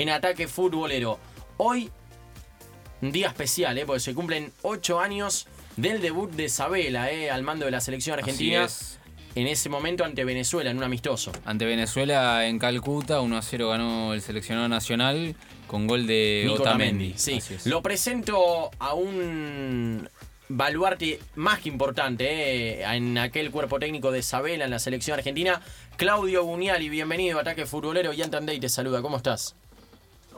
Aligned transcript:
en 0.00 0.08
Ataque 0.08 0.48
Futbolero. 0.48 1.18
Hoy, 1.58 1.90
un 3.02 3.12
día 3.12 3.28
especial, 3.28 3.76
¿eh? 3.76 3.84
porque 3.84 4.00
se 4.00 4.14
cumplen 4.14 4.50
ocho 4.62 4.98
años 4.98 5.46
del 5.76 6.00
debut 6.00 6.30
de 6.30 6.48
Sabela 6.48 7.10
¿eh? 7.10 7.30
al 7.30 7.42
mando 7.42 7.66
de 7.66 7.70
la 7.70 7.80
selección 7.82 8.18
argentina. 8.18 8.66
En 9.34 9.46
ese 9.46 9.68
momento 9.68 10.04
ante 10.04 10.24
Venezuela, 10.24 10.70
en 10.70 10.78
un 10.78 10.82
amistoso. 10.82 11.30
Ante 11.44 11.64
Venezuela 11.64 12.46
en 12.46 12.58
Calcuta, 12.58 13.20
1 13.20 13.36
a 13.36 13.42
0 13.42 13.68
ganó 13.68 14.14
el 14.14 14.22
seleccionado 14.22 14.68
nacional 14.68 15.36
con 15.68 15.86
gol 15.86 16.06
de 16.06 16.50
Otamendi. 16.50 17.14
Sí, 17.16 17.40
lo 17.66 17.80
presento 17.80 18.70
a 18.78 18.94
un 18.94 20.08
baluarte 20.48 21.20
más 21.36 21.60
que 21.60 21.68
importante 21.68 22.80
eh, 22.80 22.96
en 22.96 23.18
aquel 23.18 23.52
cuerpo 23.52 23.78
técnico 23.78 24.10
de 24.10 24.22
Sabela 24.22 24.64
en 24.64 24.70
la 24.70 24.80
selección 24.80 25.16
argentina. 25.18 25.60
Claudio 25.96 26.42
Guniali, 26.42 26.88
bienvenido 26.88 27.38
a 27.38 27.42
Ataque 27.42 27.66
Futbolero. 27.66 28.12
y 28.12 28.22
Tandey 28.22 28.58
te 28.58 28.68
saluda, 28.68 29.00
¿cómo 29.00 29.18
estás? 29.18 29.54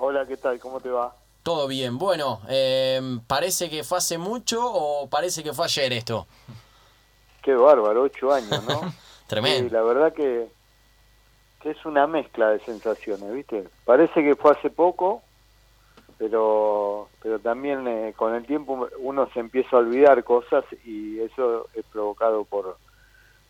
Hola, 0.05 0.27
¿qué 0.27 0.37
tal? 0.37 0.59
¿Cómo 0.59 0.81
te 0.81 0.89
va? 0.89 1.15
Todo 1.45 1.69
bien. 1.69 1.97
Bueno, 1.97 2.41
em, 2.49 3.21
¿parece 3.21 3.71
que 3.71 3.85
fue 3.85 3.99
hace 3.99 4.19
mucho 4.19 4.59
o 4.61 5.09
parece 5.09 5.45
que 5.45 5.53
fue 5.53 5.67
ayer 5.67 5.93
esto? 5.93 6.27
Qué 7.41 7.55
bárbaro, 7.55 8.03
ocho 8.03 8.33
años, 8.33 8.65
¿no? 8.65 8.81
Tremendo. 9.29 9.73
la 9.73 9.85
verdad 9.85 10.13
que, 10.13 10.49
que 11.61 11.71
es 11.71 11.87
una 11.87 12.09
mezcla 12.09 12.51
de 12.51 12.59
sensaciones, 12.65 13.33
¿viste? 13.33 13.69
Parece 13.85 14.25
que 14.25 14.35
fue 14.35 14.51
hace 14.51 14.71
poco, 14.71 15.23
pero 16.19 17.09
pero 17.23 17.39
también 17.39 17.87
eh, 17.87 18.13
con 18.17 18.35
el 18.35 18.45
tiempo 18.45 18.89
uno 18.99 19.31
se 19.33 19.39
empieza 19.39 19.77
a 19.77 19.81
olvidar 19.81 20.25
cosas 20.25 20.65
y 20.85 21.21
eso 21.21 21.69
es 21.75 21.85
provocado 21.93 22.45
por 22.45 22.77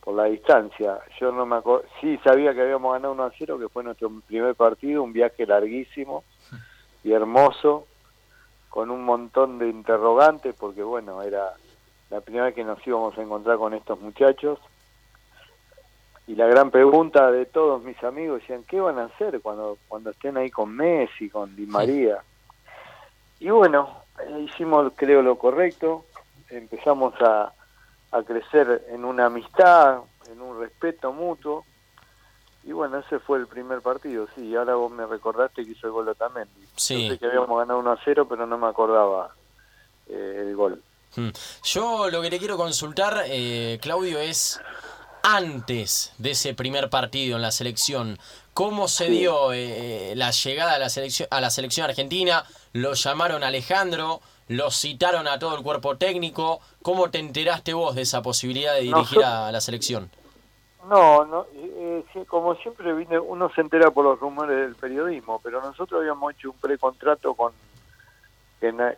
por 0.01 0.13
la 0.13 0.25
distancia. 0.25 0.99
Yo 1.19 1.31
no 1.31 1.47
me 1.47 1.55
acuerdo, 1.55 1.85
sí 1.99 2.19
sabía 2.23 2.53
que 2.53 2.61
habíamos 2.61 2.93
ganado 2.93 3.13
1 3.13 3.23
a 3.23 3.31
0, 3.35 3.57
que 3.57 3.69
fue 3.69 3.83
nuestro 3.83 4.11
primer 4.27 4.53
partido, 4.53 5.01
un 5.01 5.13
viaje 5.13 5.47
larguísimo 5.47 6.23
y 7.03 7.11
hermoso, 7.11 7.87
con 8.69 8.89
un 8.89 9.03
montón 9.03 9.59
de 9.59 9.69
interrogantes, 9.69 10.55
porque 10.55 10.83
bueno, 10.83 11.21
era 11.21 11.53
la 12.09 12.21
primera 12.21 12.45
vez 12.45 12.55
que 12.55 12.63
nos 12.63 12.85
íbamos 12.85 13.17
a 13.17 13.21
encontrar 13.21 13.57
con 13.57 13.73
estos 13.73 13.99
muchachos. 13.99 14.59
Y 16.25 16.35
la 16.35 16.47
gran 16.47 16.71
pregunta 16.71 17.31
de 17.31 17.45
todos 17.45 17.83
mis 17.83 18.01
amigos 18.03 18.41
decían, 18.41 18.63
¿qué 18.63 18.79
van 18.79 18.97
a 18.97 19.05
hacer 19.05 19.41
cuando, 19.41 19.77
cuando 19.87 20.11
estén 20.11 20.37
ahí 20.37 20.49
con 20.49 20.73
Messi, 20.75 21.29
con 21.29 21.55
Di 21.55 21.65
María? 21.65 22.23
Y 23.39 23.49
bueno, 23.49 24.03
hicimos 24.39 24.93
creo 24.95 25.21
lo 25.21 25.37
correcto, 25.37 26.05
empezamos 26.49 27.13
a, 27.21 27.51
a 28.11 28.23
crecer 28.23 28.85
en 28.89 29.03
una 29.03 29.25
amistad, 29.25 29.99
en 30.31 30.39
un 30.39 30.59
respeto 30.59 31.11
mutuo. 31.11 31.65
Y 32.65 32.71
bueno, 32.71 32.99
ese 32.99 33.19
fue 33.19 33.39
el 33.39 33.47
primer 33.47 33.81
partido, 33.81 34.27
sí. 34.35 34.55
Ahora 34.55 34.75
vos 34.75 34.91
me 34.91 35.05
recordaste 35.05 35.65
que 35.65 35.71
hizo 35.71 35.87
el 35.87 35.93
gol 35.93 36.15
también. 36.17 36.47
Sí. 36.75 37.09
sé 37.09 37.19
que 37.19 37.25
habíamos 37.25 37.57
ganado 37.57 37.79
1 37.79 37.91
a 37.91 37.99
0, 38.03 38.25
pero 38.29 38.45
no 38.45 38.57
me 38.57 38.67
acordaba 38.67 39.33
eh, 40.07 40.45
el 40.47 40.55
gol. 40.55 40.81
Hmm. 41.15 41.29
Yo 41.63 42.09
lo 42.09 42.21
que 42.21 42.29
te 42.29 42.39
quiero 42.39 42.57
consultar, 42.57 43.23
eh, 43.27 43.79
Claudio, 43.81 44.19
es 44.19 44.61
antes 45.23 46.13
de 46.17 46.31
ese 46.31 46.53
primer 46.53 46.89
partido 46.89 47.35
en 47.35 47.41
la 47.41 47.51
selección, 47.51 48.17
¿cómo 48.53 48.87
se 48.87 49.09
dio 49.09 49.53
eh, 49.53 50.13
la 50.15 50.31
llegada 50.31 50.75
a 50.75 50.79
la 50.79 50.89
selección 50.89 51.27
a 51.31 51.41
la 51.41 51.49
selección 51.49 51.89
argentina? 51.89 52.45
lo 52.73 52.93
llamaron 52.93 53.43
Alejandro, 53.43 54.21
lo 54.47 54.71
citaron 54.71 55.27
a 55.27 55.39
todo 55.39 55.55
el 55.55 55.63
cuerpo 55.63 55.95
técnico. 55.95 56.59
¿Cómo 56.81 57.09
te 57.09 57.19
enteraste 57.19 57.73
vos 57.73 57.95
de 57.95 58.01
esa 58.01 58.21
posibilidad 58.21 58.73
de 58.73 58.81
dirigir 58.81 59.23
a 59.23 59.51
la 59.51 59.61
selección? 59.61 60.09
No, 60.89 61.25
no 61.25 61.45
eh, 61.53 62.03
como 62.27 62.55
siempre 62.55 62.93
vine, 62.93 63.17
uno 63.17 63.49
se 63.49 63.61
entera 63.61 63.91
por 63.91 64.03
los 64.03 64.19
rumores 64.19 64.57
del 64.57 64.75
periodismo, 64.75 65.39
pero 65.41 65.61
nosotros 65.61 66.01
habíamos 66.01 66.33
hecho 66.33 66.51
un 66.51 66.57
precontrato 66.57 67.33
con, 67.33 67.53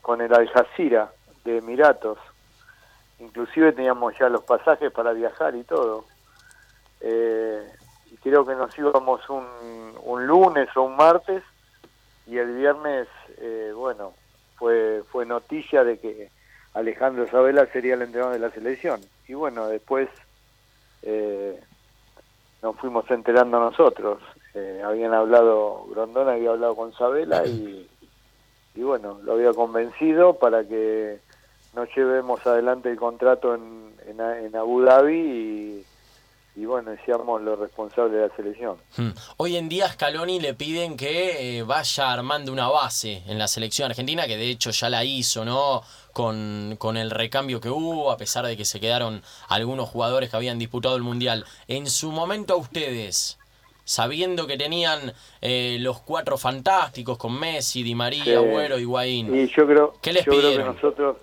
con 0.02 0.22
el 0.22 0.34
Al 0.34 0.48
Jazeera 0.50 1.12
de 1.44 1.58
Emiratos. 1.58 2.18
Inclusive 3.20 3.72
teníamos 3.72 4.18
ya 4.18 4.30
los 4.30 4.44
pasajes 4.44 4.92
para 4.92 5.14
viajar 5.14 5.56
y 5.56 5.64
todo. 5.64 6.06
Eh, 7.02 7.68
y 8.12 8.18
creo 8.18 8.46
que 8.46 8.56
nos 8.56 8.78
íbamos 8.78 9.30
un, 9.30 9.46
un 10.04 10.28
lunes 10.28 10.70
o 10.76 10.84
un 10.84 10.96
martes 10.96 11.44
y 12.28 12.38
el 12.38 12.56
viernes, 12.56 13.08
eh, 13.38 13.72
bueno, 13.76 14.14
fue, 14.58 15.04
fue 15.12 15.26
noticia 15.26 15.84
de 15.84 16.00
que 16.00 16.32
Alejandro 16.74 17.28
Sabela 17.30 17.66
sería 17.68 17.94
el 17.94 18.02
entrenador 18.02 18.34
de 18.34 18.40
la 18.40 18.50
selección. 18.50 19.02
Y 19.28 19.34
bueno, 19.34 19.68
después 19.68 20.10
eh, 21.04 21.62
nos 22.66 22.76
fuimos 22.78 23.06
enterando 23.12 23.60
nosotros. 23.60 24.18
Eh, 24.56 24.82
habían 24.84 25.14
hablado, 25.14 25.86
Grondona 25.92 26.32
había 26.32 26.50
hablado 26.50 26.76
con 26.76 26.92
Sabela 26.94 27.46
y, 27.46 27.88
y 28.74 28.82
bueno, 28.82 29.20
lo 29.24 29.34
había 29.34 29.54
convencido 29.54 30.34
para 30.40 30.68
que 30.68 31.20
nos 31.76 31.88
llevemos 31.96 32.44
adelante 32.48 32.90
el 32.90 32.98
contrato 32.98 33.54
en, 33.54 33.94
en, 34.08 34.56
Abu 34.56 34.82
Dhabi 34.82 35.16
y 35.16 35.86
y 36.58 36.66
bueno, 36.66 36.92
decíamos 36.92 37.42
los 37.42 37.60
responsables 37.60 38.14
de 38.14 38.28
la 38.30 38.34
selección. 38.34 38.78
Hmm. 38.96 39.10
Hoy 39.36 39.58
en 39.58 39.68
día 39.68 39.92
Scaloni 39.92 40.40
le 40.40 40.54
piden 40.54 40.96
que 40.96 41.58
eh, 41.58 41.64
vaya 41.64 42.14
armando 42.14 42.54
una 42.54 42.70
base 42.70 43.24
en 43.28 43.38
la 43.38 43.50
selección 43.50 43.90
argentina, 43.92 44.26
que 44.26 44.38
de 44.38 44.52
hecho 44.52 44.72
ya 44.72 44.90
la 44.90 45.04
hizo, 45.04 45.44
¿no? 45.44 45.84
Con, 46.16 46.78
con, 46.80 46.96
el 46.96 47.12
recambio 47.12 47.60
que 47.60 47.70
hubo, 47.70 48.10
a 48.10 48.16
pesar 48.16 48.46
de 48.46 48.56
que 48.56 48.64
se 48.64 48.80
quedaron 48.80 49.22
algunos 49.50 49.90
jugadores 49.90 50.30
que 50.30 50.38
habían 50.38 50.58
disputado 50.58 50.96
el 50.96 51.04
Mundial. 51.04 51.44
En 51.68 51.88
su 51.88 52.10
momento 52.10 52.54
a 52.54 52.58
ustedes, 52.58 53.38
sabiendo 53.84 54.48
que 54.48 54.56
tenían 54.58 55.12
eh, 55.42 55.76
los 55.82 56.00
cuatro 56.00 56.38
fantásticos 56.38 57.18
con 57.18 57.38
Messi, 57.38 57.84
Di 57.84 57.96
María. 57.96 58.38
Agüero, 58.38 58.80
Higuaín, 58.80 59.36
y 59.36 59.48
yo 59.50 59.68
creo, 59.68 59.94
¿qué 60.02 60.14
les 60.14 60.24
pidieron? 60.24 60.74
que 60.74 60.82
nosotros 60.82 61.18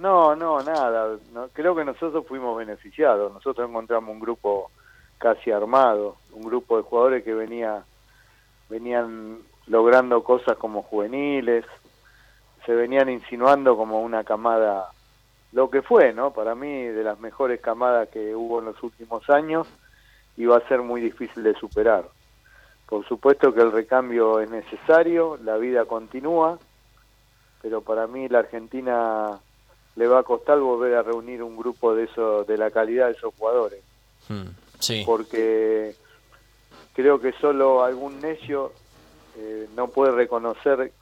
no, 0.00 0.34
no, 0.34 0.62
nada. 0.62 1.18
creo 1.52 1.76
que 1.76 1.84
nosotros 1.84 2.24
fuimos 2.26 2.56
beneficiados. 2.56 3.30
Nosotros 3.34 3.68
encontramos 3.68 4.10
un 4.10 4.20
grupo 4.20 4.70
casi 5.18 5.50
armado, 5.50 6.16
un 6.32 6.42
grupo 6.42 6.78
de 6.78 6.84
jugadores 6.84 7.22
que 7.22 7.34
venía, 7.34 7.84
venían 8.70 9.40
logrando 9.66 10.24
cosas 10.24 10.56
como 10.56 10.82
juveniles, 10.82 11.66
se 12.66 12.74
venían 12.74 13.08
insinuando 13.08 13.76
como 13.76 14.00
una 14.02 14.24
camada, 14.24 14.90
lo 15.52 15.70
que 15.70 15.82
fue, 15.82 16.12
¿no? 16.12 16.32
Para 16.32 16.54
mí, 16.54 16.84
de 16.84 17.02
las 17.02 17.20
mejores 17.20 17.60
camadas 17.60 18.08
que 18.08 18.34
hubo 18.34 18.60
en 18.60 18.66
los 18.66 18.82
últimos 18.82 19.28
años, 19.30 19.66
iba 20.36 20.56
a 20.56 20.68
ser 20.68 20.82
muy 20.82 21.00
difícil 21.00 21.42
de 21.42 21.54
superar. 21.54 22.08
Por 22.86 23.06
supuesto 23.06 23.54
que 23.54 23.60
el 23.60 23.72
recambio 23.72 24.40
es 24.40 24.50
necesario, 24.50 25.38
la 25.42 25.56
vida 25.56 25.84
continúa, 25.84 26.58
pero 27.62 27.80
para 27.80 28.06
mí 28.06 28.28
la 28.28 28.40
Argentina 28.40 29.38
le 29.96 30.06
va 30.06 30.20
a 30.20 30.24
costar 30.24 30.58
volver 30.58 30.94
a 30.94 31.02
reunir 31.02 31.42
un 31.42 31.56
grupo 31.56 31.94
de 31.94 32.04
eso, 32.04 32.44
de 32.44 32.56
la 32.56 32.70
calidad 32.70 33.06
de 33.06 33.12
esos 33.12 33.34
jugadores. 33.36 33.82
Hmm, 34.28 34.48
sí. 34.78 35.02
Porque 35.04 35.94
creo 36.94 37.20
que 37.20 37.32
solo 37.32 37.84
algún 37.84 38.20
necio 38.20 38.72
eh, 39.36 39.68
no 39.76 39.88
puede 39.88 40.12
reconocer 40.12 40.92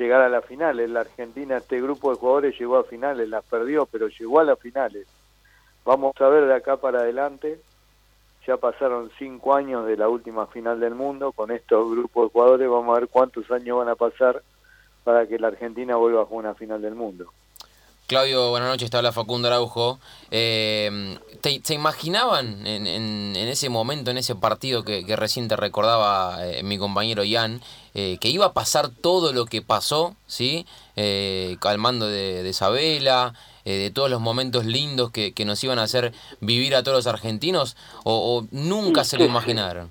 llegar 0.00 0.22
a 0.22 0.28
las 0.28 0.44
finales. 0.44 0.88
La 0.88 1.00
Argentina, 1.00 1.58
este 1.58 1.80
grupo 1.80 2.10
de 2.10 2.16
jugadores 2.16 2.58
llegó 2.58 2.78
a 2.78 2.84
finales, 2.84 3.28
las 3.28 3.44
perdió, 3.44 3.86
pero 3.86 4.08
llegó 4.08 4.40
a 4.40 4.44
las 4.44 4.58
finales. 4.58 5.06
Vamos 5.84 6.14
a 6.20 6.28
ver 6.28 6.46
de 6.46 6.54
acá 6.54 6.78
para 6.78 7.00
adelante. 7.00 7.60
Ya 8.46 8.56
pasaron 8.56 9.10
cinco 9.18 9.54
años 9.54 9.86
de 9.86 9.98
la 9.98 10.08
última 10.08 10.46
final 10.46 10.80
del 10.80 10.94
mundo 10.94 11.32
con 11.32 11.50
estos 11.50 11.90
grupos 11.90 12.24
de 12.24 12.32
jugadores. 12.32 12.68
Vamos 12.68 12.96
a 12.96 13.00
ver 13.00 13.08
cuántos 13.08 13.50
años 13.50 13.78
van 13.78 13.88
a 13.88 13.94
pasar 13.94 14.42
para 15.04 15.26
que 15.26 15.38
la 15.38 15.48
Argentina 15.48 15.96
vuelva 15.96 16.22
a 16.22 16.24
jugar 16.24 16.46
una 16.46 16.54
final 16.54 16.80
del 16.80 16.94
mundo. 16.94 17.30
Claudio, 18.10 18.50
buenas 18.50 18.68
noches, 18.68 18.90
te 18.90 18.96
habla 18.96 19.12
Facundo 19.12 19.46
Araujo. 19.46 20.00
Eh, 20.32 21.16
¿te, 21.40 21.72
imaginaban 21.72 22.66
en, 22.66 23.36
ese 23.36 23.68
momento, 23.68 24.10
en 24.10 24.18
ese 24.18 24.34
partido 24.34 24.82
que, 24.82 25.06
que 25.06 25.14
recién 25.14 25.46
te 25.46 25.54
recordaba 25.54 26.44
eh, 26.44 26.64
mi 26.64 26.76
compañero 26.76 27.22
Ian, 27.22 27.60
eh, 27.94 28.18
que 28.20 28.26
iba 28.26 28.46
a 28.46 28.52
pasar 28.52 28.88
todo 28.88 29.32
lo 29.32 29.46
que 29.46 29.62
pasó, 29.62 30.16
¿sí? 30.26 30.66
al 30.96 31.78
mando 31.78 32.08
de, 32.08 32.42
de 32.42 32.48
Isabela, 32.48 33.34
de 33.64 33.92
todos 33.94 34.10
los 34.10 34.20
momentos 34.20 34.64
lindos 34.64 35.12
que, 35.12 35.32
nos 35.46 35.62
iban 35.62 35.78
a 35.78 35.84
hacer 35.84 36.10
vivir 36.40 36.74
a 36.74 36.82
todos 36.82 36.96
los 36.96 37.06
argentinos, 37.06 37.76
o, 38.02 38.44
nunca 38.50 39.04
se 39.04 39.18
lo 39.18 39.24
imaginaron? 39.24 39.88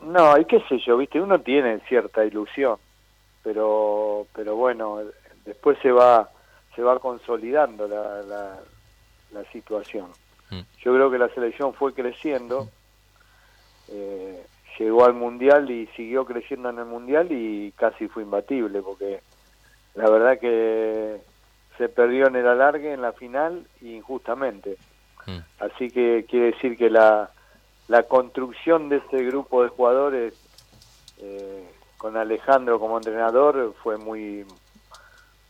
No, 0.00 0.38
y 0.38 0.46
qué 0.46 0.64
sé 0.66 0.78
yo, 0.78 0.96
viste, 0.96 1.20
uno 1.20 1.38
tiene 1.42 1.80
cierta 1.80 2.24
ilusión, 2.24 2.78
pero, 3.42 4.26
pero 4.34 4.56
bueno, 4.56 5.00
después 5.44 5.76
se 5.82 5.90
va 5.90 6.30
se 6.74 6.82
va 6.82 6.98
consolidando 6.98 7.86
la, 7.88 8.22
la, 9.32 9.44
situación. 9.52 10.10
Mm. 10.50 10.60
Yo 10.82 10.94
creo 10.94 11.10
que 11.10 11.18
la 11.18 11.28
selección 11.28 11.74
fue 11.74 11.92
creciendo, 11.92 12.68
eh, 13.88 14.44
llegó 14.78 15.04
al 15.04 15.14
Mundial 15.14 15.70
y 15.70 15.86
siguió 15.88 16.24
creciendo 16.24 16.70
en 16.70 16.78
el 16.78 16.84
Mundial 16.86 17.28
y 17.30 17.72
casi 17.72 18.08
fue 18.08 18.22
imbatible, 18.22 18.80
porque 18.82 19.20
la 19.94 20.08
verdad 20.08 20.38
que 20.38 21.20
se 21.78 21.88
perdió 21.88 22.28
en 22.28 22.36
el 22.36 22.46
alargue, 22.46 22.92
en 22.92 23.02
la 23.02 23.12
final, 23.12 23.66
injustamente. 23.80 24.76
Mm. 25.26 25.38
Así 25.60 25.90
que 25.90 26.26
quiere 26.28 26.52
decir 26.52 26.76
que 26.76 26.90
la, 26.90 27.30
la 27.88 28.04
construcción 28.04 28.88
de 28.88 28.96
ese 28.96 29.24
grupo 29.24 29.62
de 29.62 29.68
jugadores 29.68 30.34
eh, 31.18 31.68
con 31.98 32.16
Alejandro 32.16 32.78
como 32.78 32.96
entrenador 32.96 33.74
fue 33.82 33.96
muy 33.96 34.44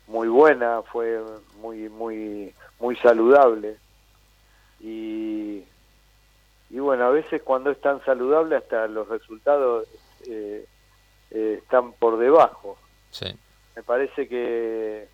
muy 0.06 0.28
buena, 0.28 0.82
fue 0.82 1.22
muy 1.60 1.88
muy 1.88 2.54
muy 2.78 2.96
saludable 2.96 3.78
y 4.80 5.64
y 6.70 6.78
bueno 6.78 7.06
a 7.06 7.10
veces 7.10 7.42
cuando 7.42 7.70
es 7.70 7.80
tan 7.80 8.04
saludable 8.04 8.56
hasta 8.56 8.86
los 8.86 9.08
resultados 9.08 9.86
eh, 10.26 10.66
eh, 11.30 11.60
están 11.62 11.92
por 11.92 12.18
debajo. 12.18 12.76
Sí. 13.10 13.26
Me 13.76 13.82
parece 13.82 14.28
que 14.28 15.08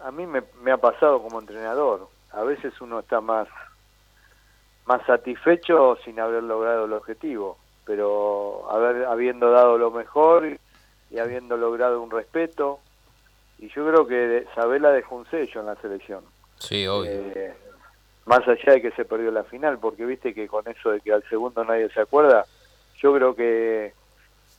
a 0.00 0.10
mí 0.10 0.26
me, 0.26 0.42
me 0.62 0.72
ha 0.72 0.76
pasado 0.76 1.22
como 1.22 1.40
entrenador. 1.40 2.08
A 2.30 2.42
veces 2.42 2.80
uno 2.80 3.00
está 3.00 3.20
más 3.20 3.48
más 4.86 5.04
satisfecho 5.06 5.96
sin 6.04 6.18
haber 6.18 6.42
logrado 6.42 6.86
el 6.86 6.92
objetivo, 6.92 7.58
pero 7.84 8.68
haber 8.70 9.04
habiendo 9.06 9.50
dado 9.50 9.78
lo 9.78 9.90
mejor 9.90 10.58
y 11.10 11.18
habiendo 11.18 11.56
logrado 11.56 12.02
un 12.02 12.10
respeto. 12.10 12.80
Y 13.62 13.68
yo 13.68 13.86
creo 13.86 14.06
que 14.08 14.44
Sabela 14.56 14.90
dejó 14.90 15.14
un 15.14 15.30
sello 15.30 15.60
en 15.60 15.66
la 15.66 15.76
selección. 15.76 16.24
Sí, 16.58 16.84
obvio. 16.88 17.12
Eh, 17.12 17.54
más 18.26 18.40
allá 18.48 18.72
de 18.72 18.82
que 18.82 18.90
se 18.90 19.04
perdió 19.04 19.30
la 19.30 19.44
final, 19.44 19.78
porque 19.78 20.04
viste 20.04 20.34
que 20.34 20.48
con 20.48 20.66
eso 20.66 20.90
de 20.90 21.00
que 21.00 21.12
al 21.12 21.22
segundo 21.28 21.64
nadie 21.64 21.88
se 21.90 22.00
acuerda, 22.00 22.44
yo 22.98 23.14
creo 23.14 23.36
que 23.36 23.92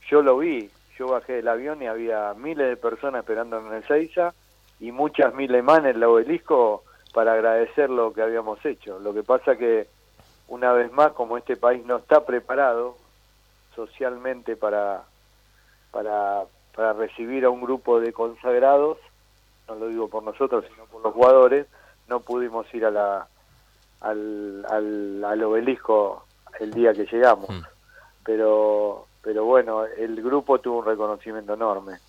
yo 0.10 0.22
lo 0.22 0.38
vi, 0.38 0.70
yo 0.98 1.08
bajé 1.08 1.34
del 1.34 1.50
avión 1.50 1.82
y 1.82 1.88
había 1.88 2.34
miles 2.34 2.66
de 2.70 2.78
personas 2.78 3.24
esperando 3.24 3.60
en 3.60 3.74
el 3.74 3.86
Seiza 3.86 4.34
y 4.80 4.94
muchas 4.94 5.34
miles 5.34 5.62
más 5.66 5.80
en 5.80 5.88
el 5.88 6.04
obelisco 6.06 6.86
para 7.14 7.34
agradecer 7.34 7.90
lo 7.90 8.14
que 8.14 8.22
habíamos 8.22 8.66
hecho. 8.66 9.00
Lo 9.00 9.14
que 9.14 9.24
pasa 9.24 9.58
que 9.58 9.86
una 10.48 10.72
vez 10.72 10.90
más, 10.94 11.12
como 11.12 11.38
este 11.38 11.58
país 11.58 11.86
no 11.86 11.98
está 11.98 12.26
preparado 12.26 12.96
socialmente 13.76 14.56
para, 14.56 15.04
para, 15.92 16.46
para 16.76 16.94
recibir 16.94 17.46
a 17.46 17.50
un 17.50 17.62
grupo 17.62 18.00
de 18.00 18.14
consagrados, 18.14 18.98
no 19.68 19.76
lo 19.76 19.88
digo 19.88 20.08
por 20.08 20.24
nosotros, 20.24 20.66
sino 20.72 20.86
por 20.86 21.02
los 21.02 21.14
jugadores, 21.14 21.68
no 22.08 22.20
pudimos 22.20 22.66
ir 22.74 22.86
a 22.86 22.92
la, 22.92 23.28
al, 24.02 24.66
al, 24.70 25.24
al 25.24 25.44
obelisco 25.44 26.26
el 26.60 26.74
día 26.74 26.94
que 26.94 27.06
llegamos. 27.06 27.50
Mm. 27.50 27.62
Pero, 28.26 29.08
pero 29.22 29.46
bueno, 29.46 29.86
el 29.86 30.22
grupo 30.22 30.60
tuvo 30.60 30.80
un 30.80 30.86
reconocimiento 30.86 31.54
enorme. 31.54 32.00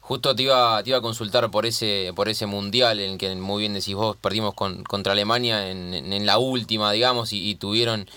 Justo 0.00 0.34
te 0.34 0.42
iba, 0.42 0.82
te 0.82 0.90
iba 0.90 0.98
a 0.98 1.02
consultar 1.02 1.48
por 1.50 1.66
ese, 1.66 2.12
por 2.16 2.28
ese 2.28 2.46
mundial 2.46 2.98
en 2.98 3.12
el 3.12 3.18
que 3.18 3.34
muy 3.36 3.60
bien 3.60 3.74
decís 3.74 3.94
vos, 3.94 4.16
perdimos 4.16 4.54
con, 4.54 4.82
contra 4.82 5.12
Alemania 5.12 5.70
en, 5.70 5.94
en, 5.94 6.12
en 6.12 6.26
la 6.26 6.38
última, 6.38 6.90
digamos, 6.90 7.32
y, 7.32 7.48
y 7.48 7.54
tuvieron 7.54 8.08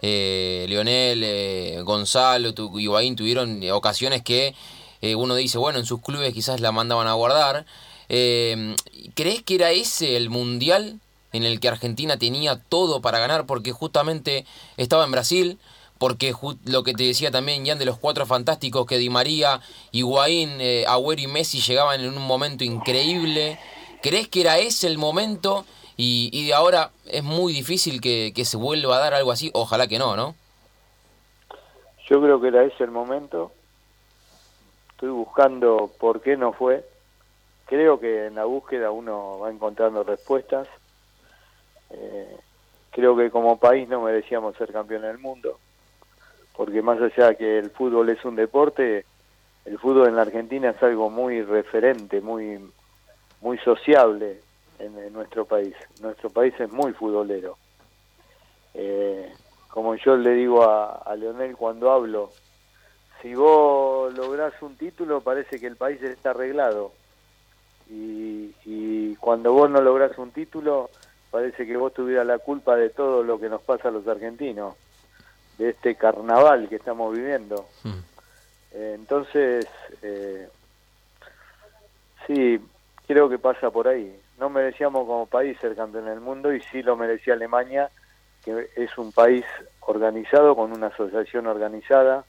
eh, 0.00 0.66
Leonel, 0.68 1.22
eh, 1.22 1.80
Gonzalo, 1.84 2.54
tu, 2.54 2.78
Higuaín, 2.78 3.16
tuvieron 3.16 3.62
eh, 3.62 3.70
ocasiones 3.70 4.22
que 4.22 4.54
eh, 5.02 5.16
uno 5.16 5.34
dice, 5.34 5.58
bueno, 5.58 5.80
en 5.80 5.84
sus 5.84 6.00
clubes 6.00 6.32
quizás 6.32 6.60
la 6.60 6.72
mandaban 6.72 7.08
a 7.08 7.12
guardar. 7.12 7.66
Eh, 8.08 8.76
¿Crees 9.14 9.42
que 9.42 9.56
era 9.56 9.72
ese 9.72 10.16
el 10.16 10.30
mundial 10.30 11.00
en 11.32 11.44
el 11.44 11.60
que 11.60 11.68
Argentina 11.68 12.16
tenía 12.16 12.56
todo 12.56 13.02
para 13.02 13.18
ganar? 13.18 13.44
Porque 13.44 13.72
justamente 13.72 14.46
estaba 14.76 15.04
en 15.04 15.10
Brasil, 15.10 15.58
porque 15.98 16.34
lo 16.64 16.84
que 16.84 16.94
te 16.94 17.04
decía 17.04 17.30
también 17.30 17.66
Jan 17.66 17.78
de 17.78 17.84
los 17.84 17.98
cuatro 17.98 18.26
fantásticos, 18.26 18.86
que 18.86 18.98
Di 18.98 19.10
María, 19.10 19.60
Higuaín, 19.90 20.60
eh, 20.60 20.84
Agüero 20.86 21.22
y 21.22 21.26
Messi 21.26 21.60
llegaban 21.60 22.00
en 22.00 22.08
un 22.16 22.22
momento 22.22 22.64
increíble. 22.64 23.58
¿Crees 24.02 24.28
que 24.28 24.42
era 24.42 24.58
ese 24.58 24.86
el 24.86 24.98
momento 24.98 25.64
y, 25.96 26.30
y 26.32 26.46
de 26.46 26.54
ahora 26.54 26.90
es 27.06 27.24
muy 27.24 27.52
difícil 27.52 28.00
que, 28.00 28.32
que 28.34 28.44
se 28.44 28.56
vuelva 28.56 28.96
a 28.96 29.00
dar 29.00 29.14
algo 29.14 29.32
así? 29.32 29.50
Ojalá 29.52 29.88
que 29.88 29.98
no, 29.98 30.16
¿no? 30.16 30.34
Yo 32.08 32.20
creo 32.20 32.40
que 32.40 32.48
era 32.48 32.64
ese 32.64 32.84
el 32.84 32.90
momento. 32.90 33.52
Estoy 35.02 35.16
buscando 35.16 35.90
por 35.98 36.20
qué 36.20 36.36
no 36.36 36.52
fue. 36.52 36.84
Creo 37.66 37.98
que 37.98 38.26
en 38.26 38.36
la 38.36 38.44
búsqueda 38.44 38.92
uno 38.92 39.40
va 39.40 39.50
encontrando 39.50 40.04
respuestas. 40.04 40.68
Eh, 41.90 42.36
creo 42.92 43.16
que 43.16 43.28
como 43.28 43.58
país 43.58 43.88
no 43.88 44.02
merecíamos 44.02 44.54
ser 44.54 44.70
campeones 44.72 45.10
del 45.10 45.18
mundo. 45.18 45.58
Porque 46.56 46.82
más 46.82 47.00
allá 47.02 47.30
de 47.30 47.36
que 47.36 47.58
el 47.58 47.70
fútbol 47.70 48.10
es 48.10 48.24
un 48.24 48.36
deporte, 48.36 49.04
el 49.64 49.76
fútbol 49.80 50.06
en 50.06 50.14
la 50.14 50.22
Argentina 50.22 50.70
es 50.70 50.80
algo 50.80 51.10
muy 51.10 51.42
referente, 51.42 52.20
muy, 52.20 52.60
muy 53.40 53.58
sociable 53.58 54.38
en, 54.78 55.12
nuestro 55.12 55.46
país. 55.46 55.74
Nuestro 56.00 56.30
país 56.30 56.54
es 56.60 56.70
muy 56.70 56.92
futbolero. 56.92 57.56
Eh, 58.72 59.32
como 59.66 59.96
yo 59.96 60.16
le 60.16 60.30
digo 60.30 60.62
a, 60.62 60.98
a 60.98 61.16
Leonel 61.16 61.56
cuando 61.56 61.90
hablo, 61.90 62.30
si 63.20 63.34
vos 63.34 63.91
lográs 64.10 64.54
un 64.62 64.76
título 64.76 65.20
parece 65.20 65.58
que 65.60 65.66
el 65.66 65.76
país 65.76 66.02
está 66.02 66.30
arreglado. 66.30 66.92
Y, 67.90 68.54
y 68.64 69.16
cuando 69.16 69.52
vos 69.52 69.68
no 69.70 69.80
lográs 69.80 70.16
un 70.18 70.30
título 70.30 70.90
parece 71.32 71.66
que 71.66 71.76
vos 71.76 71.92
tuvieras 71.94 72.26
la 72.26 72.38
culpa 72.38 72.76
de 72.76 72.90
todo 72.90 73.22
lo 73.22 73.40
que 73.40 73.48
nos 73.48 73.62
pasa 73.62 73.88
a 73.88 73.90
los 73.90 74.06
argentinos, 74.06 74.76
de 75.58 75.70
este 75.70 75.94
carnaval 75.94 76.68
que 76.68 76.76
estamos 76.76 77.16
viviendo. 77.16 77.66
Mm. 77.84 77.98
Eh, 78.74 78.92
entonces, 78.94 79.66
eh, 80.02 80.48
sí, 82.26 82.60
creo 83.06 83.30
que 83.30 83.38
pasa 83.38 83.70
por 83.70 83.88
ahí. 83.88 84.14
No 84.38 84.50
merecíamos 84.50 85.06
como 85.06 85.26
país 85.26 85.58
ser 85.58 85.74
campeón 85.74 86.04
del 86.04 86.20
mundo 86.20 86.52
y 86.52 86.60
sí 86.60 86.82
lo 86.82 86.96
merecía 86.96 87.32
Alemania, 87.32 87.90
que 88.44 88.68
es 88.76 88.98
un 88.98 89.10
país 89.10 89.44
organizado, 89.80 90.54
con 90.54 90.72
una 90.72 90.88
asociación 90.88 91.46
organizada, 91.46 92.24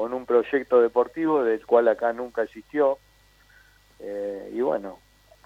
con 0.00 0.14
un 0.14 0.24
proyecto 0.24 0.80
deportivo 0.80 1.44
del 1.44 1.66
cual 1.66 1.86
acá 1.88 2.10
nunca 2.14 2.42
existió. 2.42 2.96
Eh, 3.98 4.50
y 4.54 4.62
bueno, 4.62 4.98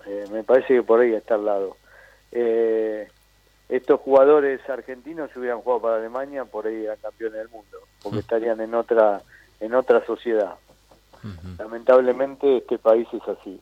eh, 0.07 0.27
me 0.31 0.45
parece 0.45 0.75
que 0.75 0.83
por 0.85 1.01
ahí 1.01 1.13
está 1.13 1.35
al 1.35 1.45
lado. 1.45 1.77
Eh, 2.31 3.09
estos 3.69 3.99
jugadores 4.03 4.61
argentinos 4.71 5.29
si 5.33 5.41
hubieran 5.41 5.61
jugado 5.61 5.83
para 5.83 5.97
Alemania, 5.97 6.45
por 6.45 6.69
ahí 6.69 6.85
eran 6.85 6.99
campeones 6.99 7.39
del 7.39 7.49
mundo, 7.49 7.79
porque 8.01 8.21
estarían 8.21 8.61
en 8.61 8.77
otra 8.77 9.23
en 9.59 9.75
otra 9.75 10.07
sociedad. 10.07 10.55
Lamentablemente 11.59 12.59
este 12.59 12.79
país 12.79 13.09
es 13.13 13.23
así. 13.29 13.61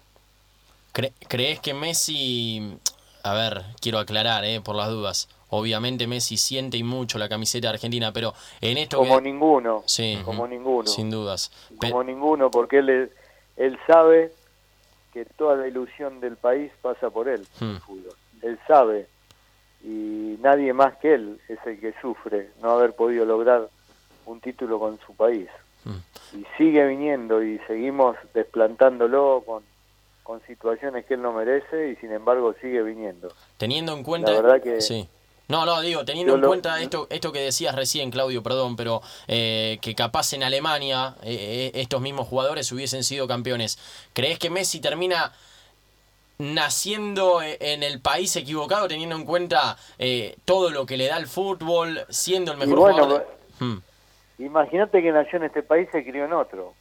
Cre- 0.92 1.14
¿Crees 1.26 1.58
que 1.60 1.72
Messi, 1.72 2.76
a 3.22 3.32
ver, 3.32 3.62
quiero 3.80 3.98
aclarar, 3.98 4.44
eh, 4.44 4.60
por 4.60 4.76
las 4.76 4.90
dudas, 4.90 5.30
obviamente 5.52 6.06
Messi 6.06 6.36
siente 6.36 6.76
y 6.76 6.82
mucho 6.82 7.18
la 7.18 7.28
camiseta 7.28 7.70
argentina, 7.70 8.12
pero 8.12 8.34
en 8.60 8.78
esto 8.78 8.98
Como 8.98 9.16
que... 9.16 9.22
ninguno, 9.22 9.82
Sí, 9.86 10.18
como 10.24 10.46
ninguno, 10.46 10.88
sin 10.88 11.10
dudas. 11.10 11.50
Pe- 11.80 11.90
como 11.90 12.02
ninguno, 12.04 12.50
porque 12.50 12.78
él, 12.78 13.10
él 13.56 13.78
sabe 13.86 14.32
que 15.12 15.24
toda 15.24 15.56
la 15.56 15.68
ilusión 15.68 16.20
del 16.20 16.36
país 16.36 16.72
pasa 16.80 17.10
por 17.10 17.28
él, 17.28 17.46
Hmm. 17.60 17.70
el 17.76 17.80
fútbol. 17.80 18.14
Él 18.42 18.58
sabe 18.66 19.06
y 19.84 20.36
nadie 20.40 20.72
más 20.72 20.96
que 20.98 21.14
él 21.14 21.40
es 21.48 21.58
el 21.66 21.78
que 21.80 21.92
sufre 22.00 22.50
no 22.62 22.70
haber 22.70 22.94
podido 22.94 23.24
lograr 23.24 23.68
un 24.26 24.40
título 24.40 24.78
con 24.78 24.98
su 25.06 25.14
país. 25.14 25.48
Mm. 25.84 26.36
Y 26.38 26.46
sigue 26.56 26.86
viniendo 26.86 27.42
y 27.42 27.58
seguimos 27.66 28.16
desplantándolo 28.32 29.42
con, 29.44 29.62
con 30.22 30.40
situaciones 30.46 31.04
que 31.04 31.14
él 31.14 31.22
no 31.22 31.32
merece 31.32 31.90
y 31.90 31.96
sin 31.96 32.12
embargo 32.12 32.54
sigue 32.60 32.82
viniendo. 32.82 33.32
Teniendo 33.56 33.92
en 33.92 34.02
cuenta... 34.04 34.30
La 34.32 34.40
verdad 34.40 34.62
que- 34.62 34.80
Sí. 34.80 35.08
No, 35.52 35.66
no, 35.66 35.82
digo, 35.82 36.02
teniendo 36.02 36.32
Yo 36.32 36.36
en 36.36 36.40
lo- 36.40 36.48
cuenta 36.48 36.80
esto, 36.80 37.06
esto 37.10 37.30
que 37.30 37.40
decías 37.40 37.74
recién, 37.74 38.10
Claudio, 38.10 38.42
perdón, 38.42 38.74
pero 38.74 39.02
eh, 39.28 39.76
que 39.82 39.94
capaz 39.94 40.32
en 40.32 40.42
Alemania 40.42 41.14
eh, 41.22 41.70
eh, 41.74 41.80
estos 41.80 42.00
mismos 42.00 42.26
jugadores 42.26 42.72
hubiesen 42.72 43.04
sido 43.04 43.28
campeones. 43.28 43.78
¿Crees 44.14 44.38
que 44.38 44.48
Messi 44.48 44.80
termina 44.80 45.30
naciendo 46.38 47.42
eh, 47.42 47.58
en 47.60 47.82
el 47.82 48.00
país 48.00 48.34
equivocado, 48.36 48.88
teniendo 48.88 49.14
en 49.14 49.26
cuenta 49.26 49.76
eh, 49.98 50.36
todo 50.46 50.70
lo 50.70 50.86
que 50.86 50.96
le 50.96 51.06
da 51.08 51.18
el 51.18 51.26
fútbol, 51.26 52.00
siendo 52.08 52.52
el 52.52 52.58
mejor 52.58 52.78
bueno, 52.78 53.04
jugador? 53.04 53.26
de- 53.26 53.42
Hmm. 53.64 53.80
Imagínate 54.38 55.02
que 55.02 55.12
nació 55.12 55.36
en 55.36 55.44
este 55.44 55.62
país 55.62 55.86
y 55.90 55.92
se 55.92 56.02
crió 56.04 56.24
en 56.24 56.32
otro. 56.32 56.72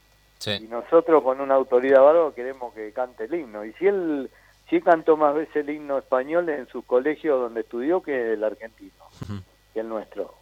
Y 0.46 0.60
nosotros 0.66 1.22
con 1.22 1.40
una 1.42 1.54
autoridad 1.56 2.00
bárbara 2.00 2.34
queremos 2.34 2.72
que 2.74 2.90
cante 2.94 3.24
el 3.26 3.34
himno. 3.34 3.64
Y 3.66 3.72
si 3.74 3.86
él, 3.86 4.30
él 4.76 4.84
cantó 4.84 5.16
más 5.16 5.34
veces 5.34 5.56
el 5.56 5.70
himno 5.70 5.98
español 5.98 6.48
en 6.48 6.66
su 6.68 6.82
colegio 6.82 7.36
donde 7.38 7.60
estudió 7.60 8.02
que 8.02 8.32
el 8.32 8.44
argentino, 8.44 8.92
que 9.74 9.80
el 9.80 9.88
nuestro. 9.88 10.34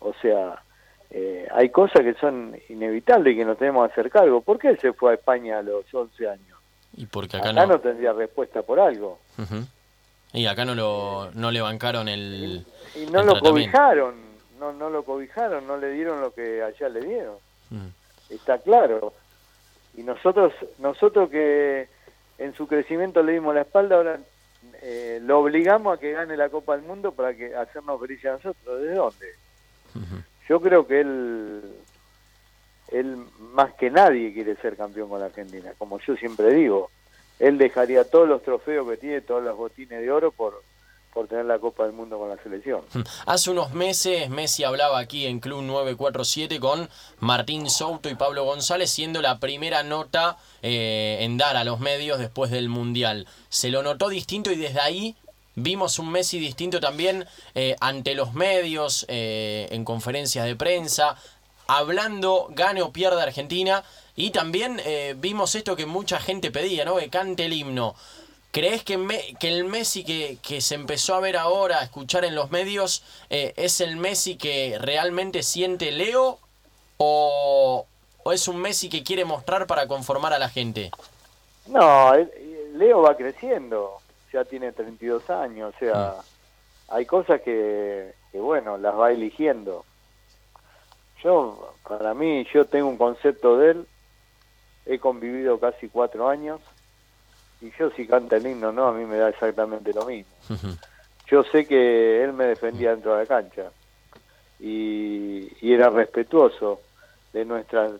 O 0.00 0.12
sea, 0.20 0.62
eh, 1.10 1.46
hay 1.54 1.70
cosas 1.70 2.02
que 2.02 2.14
son 2.14 2.56
inevitables 2.68 3.34
y 3.34 3.36
que 3.38 3.44
nos 3.44 3.58
tenemos 3.58 3.86
que 3.86 3.92
hacer 3.92 4.10
cargo. 4.10 4.40
¿Por 4.40 4.58
qué 4.58 4.68
él 4.68 4.78
se 4.80 4.92
fue 4.92 5.12
a 5.12 5.14
España 5.14 5.58
a 5.58 5.62
los 5.62 5.92
11 5.92 6.28
años? 6.28 6.58
Y 6.96 7.06
porque 7.06 7.36
acá, 7.36 7.50
Acá 7.50 7.66
no. 7.66 7.74
no 7.74 7.80
tendría 7.80 8.12
respuesta 8.12 8.62
por 8.62 8.80
algo. 8.80 9.18
Ujú. 9.38 9.64
Y 10.32 10.46
acá 10.46 10.64
no 10.64 10.74
lo 10.74 11.30
no 11.34 11.50
le 11.50 11.60
bancaron 11.60 12.08
el. 12.08 12.64
Y 12.94 13.06
no 13.10 13.20
el 13.20 13.26
lo 13.26 13.40
cobijaron, 13.40 14.14
no, 14.58 14.72
no 14.72 14.90
lo 14.90 15.02
cobijaron, 15.04 15.66
no 15.66 15.76
le 15.76 15.90
dieron 15.92 16.20
lo 16.20 16.32
que 16.34 16.62
allá 16.62 16.88
le 16.88 17.00
dieron. 17.00 17.36
Está 18.28 18.58
claro. 18.58 19.12
Y 19.96 20.02
nosotros, 20.02 20.52
nosotros 20.78 21.30
que 21.30 21.88
en 22.38 22.54
su 22.54 22.66
crecimiento 22.66 23.22
le 23.22 23.32
dimos 23.32 23.54
la 23.54 23.62
espalda, 23.62 23.96
ahora 23.96 24.20
eh, 24.82 25.20
lo 25.22 25.40
obligamos 25.40 25.96
a 25.96 26.00
que 26.00 26.12
gane 26.12 26.36
la 26.36 26.48
Copa 26.48 26.76
del 26.76 26.86
Mundo 26.86 27.12
para 27.12 27.34
que 27.34 27.54
hacernos 27.54 28.00
brillar 28.00 28.34
a 28.34 28.36
nosotros. 28.36 28.82
¿De 28.82 28.94
dónde? 28.94 29.26
Yo 30.48 30.60
creo 30.60 30.86
que 30.86 31.00
él 31.00 31.62
él 32.88 33.16
más 33.52 33.74
que 33.74 33.90
nadie 33.90 34.32
quiere 34.32 34.56
ser 34.56 34.76
campeón 34.76 35.08
con 35.08 35.20
la 35.20 35.26
Argentina, 35.26 35.72
como 35.78 35.98
yo 36.00 36.16
siempre 36.16 36.52
digo. 36.54 36.90
Él 37.38 37.58
dejaría 37.58 38.04
todos 38.04 38.28
los 38.28 38.42
trofeos 38.42 38.88
que 38.88 38.96
tiene, 38.96 39.20
todas 39.20 39.44
las 39.44 39.56
botines 39.56 40.00
de 40.00 40.10
oro 40.10 40.30
por, 40.30 40.62
por 41.16 41.28
tener 41.28 41.46
la 41.46 41.58
Copa 41.58 41.84
del 41.84 41.94
Mundo 41.94 42.18
con 42.18 42.28
la 42.28 42.36
selección. 42.42 42.82
Hace 43.24 43.50
unos 43.50 43.72
meses 43.72 44.28
Messi 44.28 44.64
hablaba 44.64 44.98
aquí 44.98 45.24
en 45.24 45.40
Club 45.40 45.62
947 45.62 46.60
con 46.60 46.90
Martín 47.20 47.70
Souto 47.70 48.10
y 48.10 48.14
Pablo 48.14 48.44
González, 48.44 48.90
siendo 48.90 49.22
la 49.22 49.38
primera 49.38 49.82
nota 49.82 50.36
eh, 50.60 51.16
en 51.20 51.38
dar 51.38 51.56
a 51.56 51.64
los 51.64 51.80
medios 51.80 52.18
después 52.18 52.50
del 52.50 52.68
Mundial. 52.68 53.26
Se 53.48 53.70
lo 53.70 53.82
notó 53.82 54.10
distinto 54.10 54.52
y 54.52 54.56
desde 54.56 54.78
ahí 54.80 55.16
vimos 55.54 55.98
un 55.98 56.10
Messi 56.10 56.38
distinto 56.38 56.80
también 56.80 57.24
eh, 57.54 57.76
ante 57.80 58.14
los 58.14 58.34
medios, 58.34 59.06
eh, 59.08 59.68
en 59.70 59.86
conferencias 59.86 60.44
de 60.44 60.54
prensa, 60.54 61.16
hablando 61.66 62.48
gane 62.50 62.82
o 62.82 62.92
pierda 62.92 63.22
Argentina. 63.22 63.82
Y 64.16 64.30
también 64.30 64.80
eh, 64.84 65.14
vimos 65.16 65.54
esto 65.54 65.76
que 65.76 65.86
mucha 65.86 66.20
gente 66.20 66.50
pedía, 66.50 66.84
¿no? 66.84 66.96
Que 66.96 67.08
cante 67.08 67.46
el 67.46 67.54
himno. 67.54 67.94
¿Crees 68.56 68.82
que, 68.84 68.96
que 69.38 69.48
el 69.48 69.66
Messi 69.66 70.02
que, 70.02 70.38
que, 70.40 70.62
se 70.62 70.76
empezó 70.76 71.14
a 71.14 71.20
ver 71.20 71.36
ahora, 71.36 71.80
a 71.80 71.82
escuchar 71.82 72.24
en 72.24 72.34
los 72.34 72.50
medios, 72.50 73.04
eh, 73.28 73.52
es 73.56 73.82
el 73.82 73.98
Messi 73.98 74.38
que 74.38 74.78
realmente 74.80 75.42
siente 75.42 75.92
Leo? 75.92 76.38
O, 76.96 77.84
¿O 78.22 78.32
es 78.32 78.48
un 78.48 78.56
Messi 78.56 78.88
que 78.88 79.04
quiere 79.04 79.26
mostrar 79.26 79.66
para 79.66 79.86
conformar 79.86 80.32
a 80.32 80.38
la 80.38 80.48
gente? 80.48 80.90
No, 81.66 82.14
Leo 82.72 83.02
va 83.02 83.14
creciendo, 83.14 83.98
ya 84.32 84.42
tiene 84.46 84.72
32 84.72 85.28
años, 85.28 85.74
o 85.74 85.78
sea, 85.78 86.14
mm. 86.16 86.94
hay 86.94 87.04
cosas 87.04 87.42
que, 87.42 88.14
que, 88.32 88.40
bueno, 88.40 88.78
las 88.78 88.98
va 88.98 89.12
eligiendo. 89.12 89.84
Yo, 91.22 91.74
para 91.86 92.14
mí, 92.14 92.46
yo 92.54 92.64
tengo 92.64 92.88
un 92.88 92.96
concepto 92.96 93.58
de 93.58 93.72
él, 93.72 93.86
he 94.86 94.98
convivido 94.98 95.60
casi 95.60 95.90
cuatro 95.90 96.30
años, 96.30 96.62
y 97.60 97.70
yo 97.78 97.90
si 97.90 98.06
canta 98.06 98.36
el 98.36 98.46
himno 98.46 98.72
no, 98.72 98.88
a 98.88 98.92
mí 98.92 99.04
me 99.04 99.16
da 99.16 99.28
exactamente 99.28 99.92
lo 99.92 100.04
mismo. 100.04 100.32
Yo 101.28 101.42
sé 101.44 101.66
que 101.66 102.22
él 102.22 102.32
me 102.32 102.44
defendía 102.44 102.90
dentro 102.90 103.14
de 103.14 103.22
la 103.22 103.26
cancha, 103.26 103.70
y, 104.60 105.48
y 105.60 105.72
era 105.72 105.90
respetuoso 105.90 106.80
de 107.32 107.44
nuestras, 107.44 107.92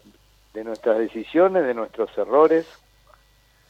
de 0.55 0.65
nuestras 0.65 0.99
decisiones, 0.99 1.65
de 1.67 1.75
nuestros 1.75 2.17
errores, 2.17 2.67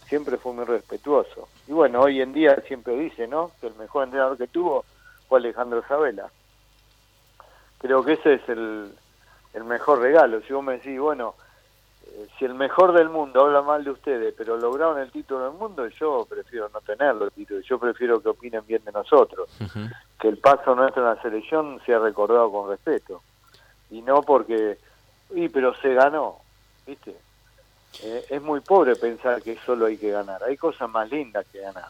siempre 0.07 0.37
fue 0.37 0.53
muy 0.53 0.65
respetuoso. 0.65 1.49
Y 1.67 1.73
bueno, 1.73 2.01
hoy 2.01 2.21
en 2.21 2.33
día 2.33 2.63
siempre 2.69 2.97
dice, 2.97 3.27
¿no? 3.27 3.51
Que 3.61 3.67
el 3.67 3.75
mejor 3.75 4.05
entrenador 4.05 4.39
que 4.39 4.47
tuvo 4.47 4.85
fue 5.29 5.41
Alejandro 5.41 5.83
Sabela. 5.89 6.31
Creo 7.79 8.05
que 8.05 8.13
ese 8.13 8.35
es 8.35 8.49
el, 8.49 8.93
el 9.55 9.65
mejor 9.65 10.01
regalo. 10.01 10.41
Si 10.43 10.53
vos 10.53 10.63
me 10.63 10.75
decís, 10.75 10.99
bueno, 10.99 11.35
si 12.39 12.45
el 12.45 12.55
mejor 12.55 12.93
del 12.93 13.09
mundo 13.09 13.43
habla 13.43 13.63
mal 13.63 13.85
de 13.85 13.91
ustedes, 13.91 14.35
pero 14.37 14.57
lograron 14.57 14.99
el 14.99 15.11
título 15.11 15.45
del 15.45 15.59
mundo, 15.59 15.87
yo 15.89 16.27
prefiero 16.29 16.69
no 16.71 16.81
tenerlo 16.81 17.27
el 17.27 17.33
título. 17.33 17.61
Yo 17.61 17.79
prefiero 17.79 18.21
que 18.21 18.31
opinen 18.31 18.65
bien 18.67 18.83
de 18.85 18.93
nosotros. 18.93 19.49
Que 20.19 20.29
el 20.29 20.39
paso 20.39 20.75
nuestro 20.75 21.03
en 21.03 21.15
la 21.15 21.23
selección 21.23 21.81
sea 21.85 21.99
recordado 21.99 22.51
con 22.51 22.71
respeto. 22.71 23.23
Y 23.91 24.03
no 24.03 24.23
porque, 24.23 24.79
y 25.35 25.49
pero 25.49 25.75
se 25.77 25.93
ganó, 25.95 26.39
¿viste? 26.87 27.15
Eh, 28.03 28.27
es 28.31 28.43
muy 28.43 28.61
pobre 28.61 28.97
pensar 28.97 29.43
que 29.43 29.59
solo 29.65 29.87
hay 29.87 29.99
que 29.99 30.11
ganar. 30.11 30.43
Hay 30.43 30.57
cosas 30.57 30.89
más 30.89 31.11
lindas 31.11 31.47
que 31.53 31.61
ganar. 31.61 31.89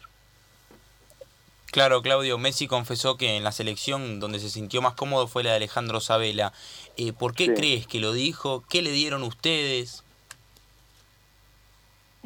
Claro, 1.71 2.01
Claudio, 2.01 2.39
Messi 2.39 2.67
confesó 2.67 3.17
que 3.17 3.37
en 3.37 3.45
la 3.45 3.53
selección 3.53 4.19
donde 4.19 4.39
se 4.39 4.49
sintió 4.49 4.81
más 4.83 4.95
cómodo 4.95 5.27
fue 5.27 5.43
la 5.43 5.51
de 5.51 5.57
Alejandro 5.57 6.01
Sabela. 6.01 6.53
Eh, 6.97 7.13
¿Por 7.13 7.35
qué 7.35 7.55
crees 7.55 7.87
que 7.87 8.01
lo 8.01 8.13
dijo? 8.13 8.65
¿Qué 8.69 8.83
le 8.83 8.93
dieron 8.93 9.23
ustedes? 9.23 10.03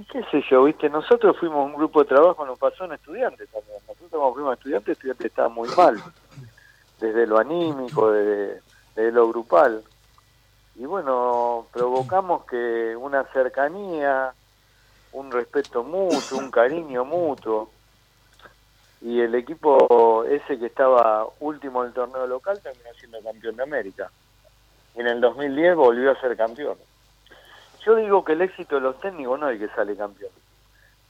Y 0.00 0.04
qué 0.04 0.25
sé 0.30 0.42
yo, 0.50 0.64
viste, 0.64 0.88
nosotros 0.88 1.37
fuimos 1.38 1.66
un 1.66 1.75
grupo 1.75 2.02
de 2.02 2.09
trabajo, 2.09 2.47
nos 2.47 2.59
pasó 2.59 2.87
en 2.87 2.92
estudiantes 2.92 3.47
también. 3.50 3.76
Nosotros 3.87 4.09
cuando 4.11 4.33
fuimos 4.33 4.57
estudiantes, 4.57 4.92
estudiantes 4.92 5.26
estaba 5.26 5.50
muy 5.50 5.69
mal, 5.76 6.02
desde 6.99 7.26
lo 7.26 7.37
anímico, 7.37 8.11
desde, 8.11 8.62
desde 8.95 9.12
lo 9.12 9.28
grupal. 9.28 9.85
Y 10.76 10.87
bueno, 10.87 11.66
provocamos 11.71 12.47
que 12.47 12.97
una 12.97 13.25
cercanía, 13.25 14.33
un 15.12 15.30
respeto 15.30 15.85
mutuo, 15.85 16.38
un 16.38 16.50
cariño 16.50 17.04
mutuo, 17.04 17.71
y 19.02 19.21
el 19.21 19.35
equipo 19.35 20.25
ese 20.25 20.59
que 20.59 20.66
estaba 20.66 21.26
último 21.40 21.83
en 21.83 21.88
el 21.88 21.95
torneo 21.95 22.26
local 22.26 22.59
terminó 22.62 22.88
siendo 22.99 23.21
campeón 23.23 23.57
de 23.57 23.62
América. 23.64 24.11
Y 24.97 25.00
en 25.00 25.09
el 25.09 25.21
2010 25.21 25.76
volvió 25.76 26.11
a 26.11 26.21
ser 26.23 26.38
campeón. 26.38 26.78
Yo 27.85 27.97
digo 27.97 28.25
que 28.25 28.33
el 28.33 28.43
éxito 28.43 28.77
de 28.77 28.83
los 28.83 29.01
técnicos 29.01 29.39
no 29.41 29.49
es 29.49 29.61
el 29.61 29.69
que 29.69 29.75
sale 29.75 29.97
campeón, 29.97 30.33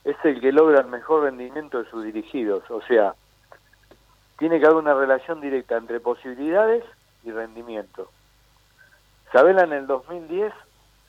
es 0.03 0.15
el 0.23 0.39
que 0.39 0.51
logra 0.51 0.79
el 0.79 0.87
mejor 0.87 1.23
rendimiento 1.23 1.83
de 1.83 1.89
sus 1.89 2.03
dirigidos. 2.03 2.69
O 2.69 2.81
sea, 2.81 3.13
tiene 4.37 4.59
que 4.59 4.65
haber 4.65 4.77
una 4.77 4.93
relación 4.93 5.41
directa 5.41 5.77
entre 5.77 5.99
posibilidades 5.99 6.83
y 7.23 7.31
rendimiento. 7.31 8.09
Sabela 9.31 9.63
en 9.63 9.73
el 9.73 9.87
2010 9.87 10.53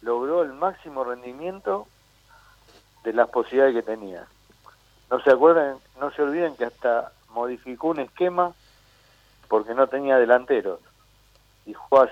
logró 0.02 0.42
el 0.42 0.52
máximo 0.52 1.04
rendimiento 1.04 1.86
de 3.04 3.12
las 3.12 3.28
posibilidades 3.28 3.74
que 3.74 3.82
tenía 3.82 4.26
no 5.12 5.20
se 5.20 5.30
acuerdan, 5.30 5.76
no 6.00 6.10
se 6.10 6.22
olviden 6.22 6.56
que 6.56 6.64
hasta 6.64 7.12
modificó 7.34 7.88
un 7.88 8.00
esquema 8.00 8.54
porque 9.46 9.74
no 9.74 9.86
tenía 9.86 10.16
delanteros 10.16 10.80
y 11.66 11.74
jugó 11.74 12.00
a 12.00 12.08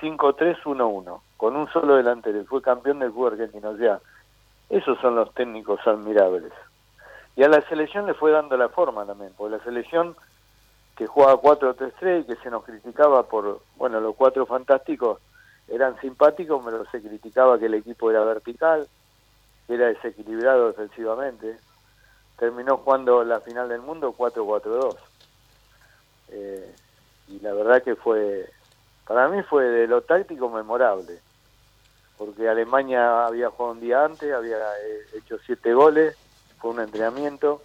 5-3-1-1 0.00 1.20
con 1.36 1.56
un 1.56 1.68
solo 1.68 1.96
delantero 1.96 2.40
y 2.40 2.44
fue 2.44 2.62
campeón 2.62 2.98
del 2.98 3.12
fútbol 3.12 3.32
argentino. 3.34 3.70
O 3.70 3.76
sea, 3.76 4.00
esos 4.70 4.98
son 5.00 5.16
los 5.16 5.32
técnicos 5.34 5.80
admirables. 5.86 6.52
Y 7.36 7.44
a 7.44 7.48
la 7.48 7.60
selección 7.68 8.06
le 8.06 8.14
fue 8.14 8.32
dando 8.32 8.56
la 8.56 8.68
forma 8.68 9.06
también, 9.06 9.32
porque 9.36 9.56
la 9.56 9.64
selección 9.64 10.16
que 10.96 11.06
jugaba 11.06 11.40
4-3-3 11.40 12.22
y 12.22 12.24
que 12.24 12.36
se 12.42 12.50
nos 12.50 12.64
criticaba 12.64 13.22
por, 13.22 13.60
bueno, 13.76 14.00
los 14.00 14.16
cuatro 14.16 14.44
fantásticos 14.46 15.20
eran 15.68 15.98
simpáticos, 16.00 16.60
pero 16.64 16.84
se 16.90 17.00
criticaba 17.00 17.58
que 17.58 17.66
el 17.66 17.74
equipo 17.74 18.10
era 18.10 18.24
vertical, 18.24 18.88
era 19.68 19.86
desequilibrado 19.86 20.68
defensivamente. 20.68 21.56
Terminó 22.36 22.78
jugando 22.78 23.22
la 23.22 23.40
final 23.40 23.68
del 23.68 23.82
mundo 23.82 24.14
4-4-2. 24.16 24.96
Eh, 26.30 26.74
y 27.28 27.40
la 27.40 27.52
verdad 27.52 27.82
que 27.82 27.94
fue, 27.94 28.50
para 29.08 29.26
mí 29.28 29.42
fue 29.42 29.64
de 29.64 29.86
lo 29.86 30.02
táctico 30.02 30.50
memorable, 30.50 31.18
porque 32.18 32.46
Alemania 32.46 33.24
había 33.24 33.48
jugado 33.48 33.72
un 33.72 33.80
día 33.80 34.04
antes, 34.04 34.30
había 34.34 34.58
eh, 34.58 35.16
hecho 35.16 35.38
siete 35.46 35.72
goles, 35.72 36.14
fue 36.60 36.72
un 36.72 36.80
entrenamiento, 36.80 37.62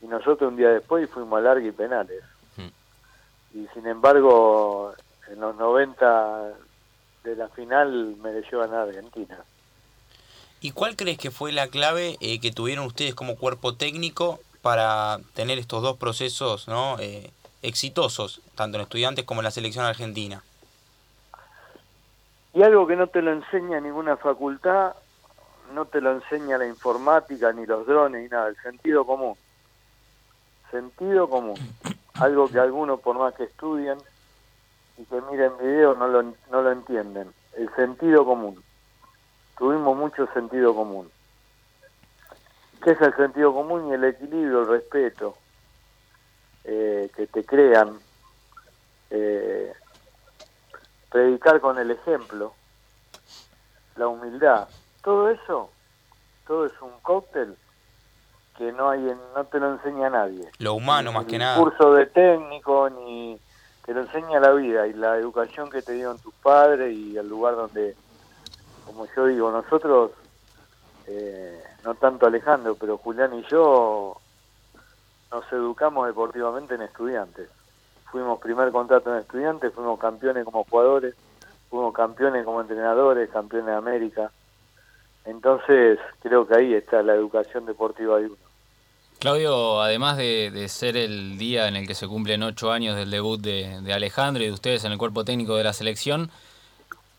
y 0.00 0.06
nosotros 0.06 0.48
un 0.48 0.56
día 0.56 0.68
después 0.68 1.10
fuimos 1.10 1.38
a 1.38 1.42
larga 1.42 1.66
y 1.66 1.72
penales. 1.72 2.22
Hmm. 2.56 3.58
Y 3.58 3.66
sin 3.74 3.88
embargo, 3.88 4.94
en 5.28 5.40
los 5.40 5.56
90 5.56 6.52
de 7.24 7.34
la 7.34 7.48
final 7.48 8.14
mereció 8.22 8.60
ganar 8.60 8.88
Argentina. 8.88 9.42
¿Y 10.60 10.70
cuál 10.70 10.94
crees 10.94 11.18
que 11.18 11.32
fue 11.32 11.50
la 11.50 11.66
clave 11.66 12.16
eh, 12.20 12.38
que 12.38 12.52
tuvieron 12.52 12.86
ustedes 12.86 13.16
como 13.16 13.36
cuerpo 13.36 13.74
técnico 13.74 14.38
para 14.62 15.18
tener 15.34 15.58
estos 15.58 15.82
dos 15.82 15.96
procesos 15.96 16.68
¿no? 16.68 16.96
Eh, 17.00 17.32
exitosos, 17.62 18.40
tanto 18.54 18.78
en 18.78 18.82
estudiantes 18.82 19.24
como 19.24 19.40
en 19.40 19.44
la 19.44 19.50
selección 19.50 19.84
argentina? 19.84 20.44
Y 22.56 22.62
algo 22.62 22.86
que 22.86 22.96
no 22.96 23.06
te 23.06 23.20
lo 23.20 23.32
enseña 23.32 23.80
ninguna 23.80 24.16
facultad, 24.16 24.94
no 25.74 25.84
te 25.84 26.00
lo 26.00 26.12
enseña 26.12 26.56
la 26.56 26.66
informática, 26.66 27.52
ni 27.52 27.66
los 27.66 27.86
drones, 27.86 28.22
ni 28.22 28.28
nada, 28.30 28.48
el 28.48 28.56
sentido 28.62 29.04
común. 29.04 29.34
Sentido 30.70 31.28
común. 31.28 31.58
Algo 32.14 32.48
que 32.48 32.58
algunos, 32.58 32.98
por 33.00 33.18
más 33.18 33.34
que 33.34 33.44
estudien 33.44 33.98
y 34.96 35.04
que 35.04 35.20
miren 35.30 35.52
videos, 35.58 35.98
no 35.98 36.08
lo, 36.08 36.22
no 36.22 36.62
lo 36.62 36.72
entienden. 36.72 37.30
El 37.58 37.68
sentido 37.74 38.24
común 38.24 38.64
tuvimos 39.58 39.94
mucho 39.94 40.26
sentido 40.32 40.74
común. 40.74 41.10
¿Qué 42.82 42.92
es 42.92 43.00
el 43.02 43.14
sentido 43.16 43.52
común 43.52 43.88
y 43.88 43.92
el 43.92 44.04
equilibrio, 44.04 44.62
el 44.62 44.68
respeto? 44.68 45.36
Eh, 46.64 47.10
que 47.14 47.26
te 47.26 47.44
crean, 47.44 47.98
eh, 49.10 49.74
predicar 51.16 51.62
con 51.62 51.78
el 51.78 51.90
ejemplo, 51.90 52.52
la 53.96 54.06
humildad, 54.06 54.68
todo 55.02 55.30
eso, 55.30 55.70
todo 56.46 56.66
es 56.66 56.72
un 56.82 56.92
cóctel 57.00 57.56
que 58.58 58.70
no 58.72 58.90
hay 58.90 59.00
no 59.34 59.44
te 59.44 59.58
lo 59.58 59.72
enseña 59.72 60.10
nadie. 60.10 60.50
Lo 60.58 60.74
humano 60.74 61.12
más 61.12 61.24
que 61.24 61.38
nada. 61.38 61.56
curso 61.56 61.94
de 61.94 62.04
técnico 62.04 62.90
ni 62.90 63.40
te 63.86 63.94
lo 63.94 64.02
enseña 64.02 64.40
la 64.40 64.52
vida 64.52 64.86
y 64.86 64.92
la 64.92 65.16
educación 65.16 65.70
que 65.70 65.80
te 65.80 65.92
dieron 65.92 66.18
tus 66.18 66.34
padres 66.34 66.94
y 66.94 67.16
el 67.16 67.26
lugar 67.26 67.56
donde 67.56 67.96
como 68.84 69.06
yo 69.16 69.26
digo, 69.26 69.50
nosotros, 69.50 70.10
eh, 71.06 71.62
no 71.82 71.94
tanto 71.94 72.26
Alejandro, 72.26 72.76
pero 72.78 72.98
Julián 72.98 73.32
y 73.32 73.42
yo 73.50 74.18
nos 75.30 75.50
educamos 75.50 76.06
deportivamente 76.08 76.74
en 76.74 76.82
estudiantes. 76.82 77.48
Fuimos 78.10 78.40
primer 78.40 78.70
contrato 78.72 79.12
en 79.12 79.20
estudiantes, 79.20 79.72
fuimos 79.74 79.98
campeones 79.98 80.44
como 80.44 80.64
jugadores, 80.64 81.14
fuimos 81.68 81.92
campeones 81.92 82.44
como 82.44 82.60
entrenadores, 82.60 83.30
campeones 83.30 83.66
de 83.66 83.74
América. 83.74 84.30
Entonces, 85.24 85.98
creo 86.20 86.46
que 86.46 86.56
ahí 86.56 86.74
está 86.74 87.02
la 87.02 87.14
educación 87.14 87.66
deportiva 87.66 88.18
de 88.18 88.26
uno. 88.26 88.36
Claudio, 89.18 89.80
además 89.80 90.18
de, 90.18 90.50
de, 90.52 90.68
ser 90.68 90.96
el 90.96 91.38
día 91.38 91.68
en 91.68 91.76
el 91.76 91.86
que 91.86 91.94
se 91.94 92.06
cumplen 92.06 92.42
ocho 92.42 92.70
años 92.70 92.96
del 92.96 93.10
debut 93.10 93.40
de, 93.40 93.80
de, 93.80 93.92
Alejandro 93.94 94.42
y 94.42 94.46
de 94.46 94.52
ustedes 94.52 94.84
en 94.84 94.92
el 94.92 94.98
cuerpo 94.98 95.24
técnico 95.24 95.56
de 95.56 95.64
la 95.64 95.72
selección, 95.72 96.30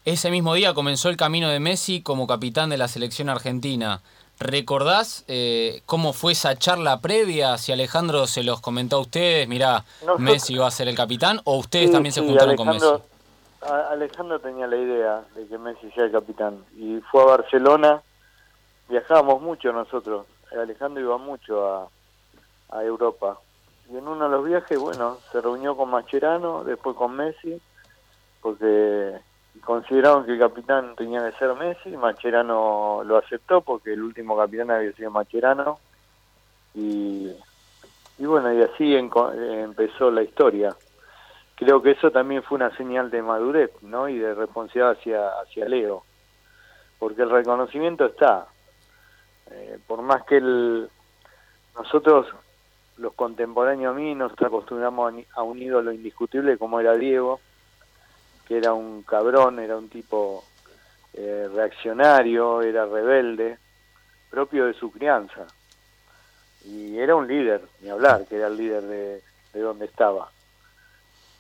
ese 0.06 0.30
mismo 0.30 0.54
día 0.54 0.74
comenzó 0.74 1.10
el 1.10 1.18
camino 1.18 1.50
de 1.50 1.60
Messi 1.60 2.02
como 2.02 2.28
capitán 2.28 2.70
de 2.70 2.78
la 2.78 2.88
selección 2.88 3.30
argentina. 3.30 4.02
¿Recordás 4.40 5.26
eh, 5.28 5.82
cómo 5.86 6.14
fue 6.14 6.34
esa 6.34 6.56
charla 6.56 7.02
previa? 7.02 7.58
Si 7.58 7.72
Alejandro 7.72 8.28
se 8.28 8.44
los 8.44 8.62
comentó 8.62 8.98
a 8.98 9.00
ustedes, 9.00 9.48
mirá, 9.48 9.84
Messi 10.20 10.58
va 10.58 10.68
a 10.68 10.72
ser 10.72 10.88
el 10.88 10.96
capitán, 10.96 11.42
o 11.44 11.58
ustedes 11.58 11.88
sí, 11.88 11.92
también 11.94 12.14
se 12.14 12.22
sí, 12.22 12.28
juntaron 12.28 12.52
Alejandro, 12.52 12.92
con 12.92 13.02
Messi. 13.02 13.74
Alejandro 13.92 14.40
tenía 14.40 14.68
la 14.68 14.78
idea 14.78 15.24
de 15.36 15.48
que 15.48 15.58
Messi 15.58 15.90
sea 15.92 16.06
el 16.06 16.12
capitán 16.12 16.64
y 16.78 17.00
fue 17.12 17.24
a 17.24 17.26
Barcelona, 17.26 18.02
viajábamos 18.88 19.42
mucho 19.42 19.74
nosotros, 19.74 20.28
Alejandro 20.52 21.02
iba 21.02 21.18
mucho 21.18 21.66
a, 21.66 21.90
a 22.70 22.84
Europa 22.84 23.40
y 23.90 23.98
en 23.98 24.08
uno 24.08 24.26
de 24.26 24.32
los 24.32 24.46
viajes, 24.46 24.78
bueno, 24.78 25.18
se 25.32 25.42
reunió 25.42 25.76
con 25.78 25.90
Mascherano, 25.90 26.64
después 26.64 26.96
con 26.96 27.16
Messi, 27.16 27.62
porque 28.42 29.18
consideraron 29.64 30.26
que 30.26 30.34
el 30.34 30.40
capitán 30.40 30.96
tenía 30.96 31.24
que 31.24 31.38
ser 31.38 31.54
Messi, 31.56 31.96
Macherano 31.96 33.04
lo 33.04 33.18
aceptó 33.18 33.62
porque 33.62 33.94
el 33.94 34.02
último 34.02 34.38
capitán 34.38 34.72
había 34.72 34.92
sido 34.94 35.12
Macherano 35.12 35.80
y, 36.74 37.32
y 38.18 38.26
bueno, 38.26 38.54
y 38.54 38.62
así 38.62 38.96
empezó 38.96 40.12
la 40.12 40.24
historia. 40.24 40.76
Creo 41.56 41.82
que 41.82 41.92
eso 41.92 42.12
también 42.12 42.44
fue 42.44 42.58
una 42.58 42.76
señal 42.78 43.10
de 43.10 43.22
madurez 43.22 43.72
¿no? 43.82 44.08
y 44.08 44.20
de 44.20 44.36
responsabilidad 44.36 44.92
hacia, 44.92 45.28
hacia 45.42 45.68
Leo, 45.68 46.04
porque 47.00 47.24
el 47.24 47.30
reconocimiento 47.30 48.06
está. 48.06 48.48
Eh, 49.50 49.80
por 49.88 50.02
más 50.02 50.24
que 50.24 50.38
el, 50.38 50.90
nosotros, 51.76 52.28
los 52.98 53.14
contemporáneos 53.14 53.96
a 53.96 53.98
mí, 53.98 54.14
nos 54.14 54.34
acostumbramos 54.34 55.14
a 55.34 55.42
un 55.42 55.62
ídolo 55.62 55.92
indiscutible 55.92 56.58
como 56.58 56.80
era 56.80 56.96
Diego, 56.96 57.40
que 58.48 58.58
era 58.58 58.74
un 58.74 59.04
cabrón, 59.04 59.60
era 59.60 59.78
un 59.78 59.90
tipo 59.90 60.44
eh, 61.14 61.50
reaccionario, 61.54 62.62
era 62.62 62.86
rebelde, 62.86 63.58
propio 64.30 64.66
de 64.66 64.74
su 64.74 64.92
crianza. 64.92 65.46
Y 66.64 66.98
era 66.98 67.16
un 67.16 67.28
líder, 67.28 67.62
ni 67.82 67.90
hablar, 67.90 68.26
que 68.26 68.38
era 68.38 68.48
el 68.48 68.58
líder 68.58 68.84
de, 68.84 69.22
de 69.54 69.60
donde 69.60 69.86
estaba, 69.86 70.32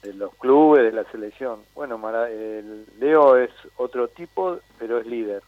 de 0.02 0.14
los 0.14 0.36
clubes, 0.36 0.84
de 0.84 0.92
la 0.92 1.10
selección. 1.12 1.64
Bueno, 1.76 1.98
Mara, 1.98 2.30
el 2.30 2.86
Leo 3.00 3.38
es 3.38 3.52
otro 3.78 4.10
tipo, 4.10 4.60
pero 4.78 5.00
es 5.00 5.06
líder. 5.06 5.44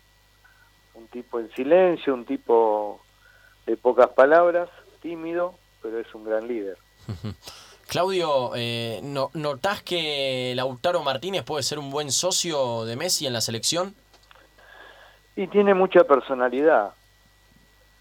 Un 0.94 1.08
tipo 1.08 1.40
en 1.40 1.52
silencio, 1.52 2.14
un 2.14 2.26
tipo 2.26 3.02
de 3.66 3.76
pocas 3.78 4.10
palabras, 4.10 4.70
tímido, 5.02 5.56
pero 5.82 6.00
es 6.00 6.14
un 6.16 6.24
gran 6.24 6.48
líder. 6.48 6.78
Claudio, 7.90 8.52
eh, 8.56 9.00
¿no, 9.02 9.32
¿notás 9.34 9.82
que 9.82 10.54
Lautaro 10.56 11.02
Martínez 11.02 11.44
puede 11.44 11.64
ser 11.64 11.80
un 11.80 11.90
buen 11.90 12.12
socio 12.12 12.86
de 12.86 12.96
Messi 12.96 13.26
en 13.26 13.34
la 13.34 13.42
selección? 13.42 13.96
Y 15.36 15.48
tiene 15.48 15.74
mucha 15.74 16.04
personalidad. 16.04 16.94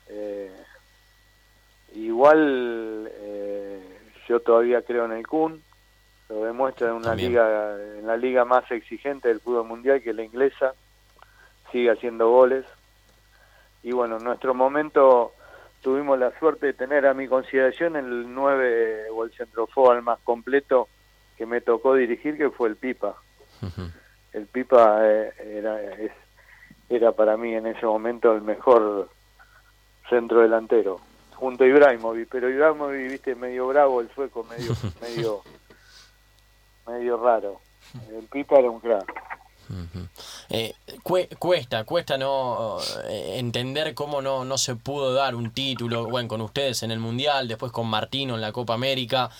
Eh, 0.09 0.52
igual 1.95 3.11
eh, 3.12 3.80
yo 4.28 4.40
todavía 4.40 4.83
creo 4.83 5.07
en 5.07 5.12
el 5.12 5.26
Kun, 5.26 5.62
lo 6.28 6.45
demuestra 6.45 6.88
en 6.88 6.95
una 6.95 7.09
También. 7.09 7.30
liga, 7.33 7.76
en 7.99 8.07
la 8.07 8.16
liga 8.18 8.45
más 8.45 8.71
exigente 8.71 9.28
del 9.28 9.40
fútbol 9.40 9.66
mundial 9.66 10.02
que 10.02 10.11
es 10.11 10.16
la 10.16 10.23
inglesa, 10.23 10.75
sigue 11.73 11.90
haciendo 11.90 12.28
goles. 12.28 12.66
Y 13.83 13.92
bueno, 13.92 14.18
en 14.18 14.25
nuestro 14.25 14.52
momento 14.52 15.33
tuvimos 15.82 16.18
la 16.18 16.37
suerte 16.38 16.66
de 16.66 16.73
tener 16.73 17.06
a 17.06 17.14
mi 17.14 17.28
consideración 17.28 17.96
el 17.96 18.33
9 18.35 19.11
o 19.11 19.24
el 19.24 19.33
centrofoal 19.33 20.03
más 20.03 20.18
completo 20.20 20.88
que 21.37 21.46
me 21.46 21.61
tocó 21.61 21.94
dirigir, 21.94 22.37
que 22.37 22.50
fue 22.50 22.68
el 22.68 22.76
Pipa. 22.76 23.16
El 24.33 24.46
Pipa 24.46 25.00
eh, 25.03 25.33
era, 25.40 25.81
es, 25.81 26.12
era 26.88 27.12
para 27.12 27.37
mí 27.37 27.55
en 27.55 27.66
ese 27.66 27.87
momento 27.87 28.35
el 28.35 28.42
mejor 28.42 29.09
centro 30.09 30.40
delantero, 30.40 31.00
junto 31.35 31.64
a 31.64 31.66
Ibrahimovic, 31.66 32.29
pero 32.29 32.50
Ibrahimovic, 32.50 33.11
viste, 33.11 33.35
medio 33.35 33.68
bravo, 33.68 34.00
el 34.00 34.11
sueco, 34.11 34.44
medio, 34.44 34.72
medio, 35.00 35.42
medio 36.87 37.16
raro. 37.22 37.61
El 38.11 38.24
Pipa 38.24 38.59
era 38.59 38.70
un 38.70 38.81
crack. 38.81 39.38
Eh, 40.50 40.74
cue- 41.02 41.28
cuesta, 41.38 41.85
cuesta 41.85 42.16
no 42.16 42.78
eh, 43.07 43.35
entender 43.38 43.94
cómo 43.94 44.22
no, 44.22 44.44
no 44.44 44.57
se 44.59 44.76
pudo 44.76 45.12
dar 45.12 45.35
un 45.35 45.50
título, 45.52 46.07
bueno, 46.09 46.28
con 46.28 46.40
ustedes 46.40 46.83
en 46.83 46.90
el 46.90 46.98
Mundial, 46.98 47.48
después 47.48 47.70
con 47.72 47.87
Martino 47.88 48.35
en 48.35 48.40
la 48.40 48.52
Copa 48.52 48.74
América. 48.74 49.31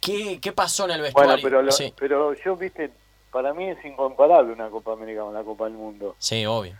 ¿Qué, 0.00 0.38
qué 0.40 0.52
pasó 0.52 0.84
en 0.86 0.92
el 0.92 1.02
vestuario? 1.02 1.32
Bueno, 1.32 1.42
pero, 1.42 1.62
lo- 1.62 1.72
sí, 1.72 1.92
pero 1.98 2.34
yo, 2.34 2.56
viste, 2.56 2.90
para 3.30 3.52
mí 3.52 3.68
es 3.68 3.84
incomparable 3.84 4.52
una 4.52 4.68
Copa 4.70 4.92
América 4.92 5.22
con 5.22 5.34
la 5.34 5.42
Copa 5.42 5.64
del 5.64 5.74
Mundo. 5.74 6.16
sí, 6.18 6.46
obvio. 6.46 6.74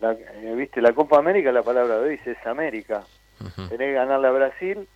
La, 0.00 0.12
eh, 0.12 0.54
viste, 0.56 0.80
la 0.80 0.92
Copa 0.94 1.18
América, 1.18 1.52
la 1.52 1.62
palabra 1.62 1.98
de 1.98 2.08
hoy 2.08 2.20
es 2.24 2.46
América. 2.46 3.04
Ujú. 3.38 3.68
Tenés 3.68 3.88
que 3.88 3.92
ganarle 3.92 4.28
a 4.28 4.30
Brasil, 4.30 4.88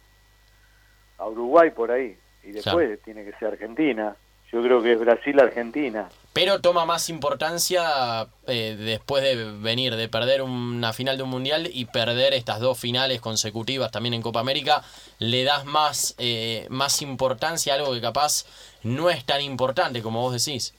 a 1.19 1.27
Uruguay 1.29 1.71
por 1.71 1.91
ahí, 1.91 2.17
y 2.43 2.53
después 2.53 3.01
tiene 3.03 3.25
que 3.25 3.33
ser 3.39 3.49
Argentina. 3.49 4.17
Yo 4.53 4.63
creo 4.63 4.83
que 4.83 4.93
es 4.93 5.01
Brasil-Argentina. 5.01 6.09
Pero 6.33 6.61
toma 6.61 6.85
más 6.85 7.11
importancia 7.11 8.27
eh, 8.49 8.77
después 8.77 9.23
de 9.23 9.53
venir, 9.61 9.95
de 9.95 10.09
perder 10.09 10.43
una 10.43 10.93
final 10.93 11.17
de 11.17 11.23
un 11.23 11.31
mundial 11.31 11.69
y 11.73 11.85
perder 11.85 12.35
estas 12.35 12.59
dos 12.59 12.79
finales 12.79 13.21
consecutivas 13.21 13.93
también 13.93 14.15
en 14.15 14.23
Copa 14.23 14.41
América, 14.41 14.83
le 15.21 15.45
das 15.45 15.65
más, 15.65 16.17
eh, 16.19 16.67
más 16.71 17.03
importancia 17.03 17.73
a 17.73 17.77
algo 17.77 17.95
que 17.95 18.01
capaz 18.01 18.47
no 18.83 19.11
es 19.11 19.25
tan 19.25 19.43
importante 19.43 20.03
como 20.03 20.21
vos 20.23 20.33
decís. 20.33 20.75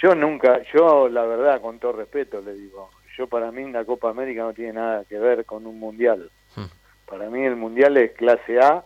Yo 0.00 0.14
nunca, 0.14 0.60
yo 0.72 1.08
la 1.08 1.24
verdad, 1.24 1.60
con 1.60 1.80
todo 1.80 1.92
respeto 1.92 2.40
le 2.40 2.54
digo, 2.54 2.90
yo 3.16 3.26
para 3.26 3.50
mí 3.50 3.70
la 3.72 3.84
Copa 3.84 4.10
América 4.10 4.42
no 4.42 4.52
tiene 4.52 4.74
nada 4.74 5.04
que 5.04 5.18
ver 5.18 5.44
con 5.44 5.66
un 5.66 5.80
mundial. 5.80 6.30
Hmm. 6.54 6.66
Para 7.08 7.30
mí 7.30 7.44
el 7.44 7.56
mundial 7.56 7.96
es 7.96 8.12
clase 8.12 8.60
A 8.60 8.84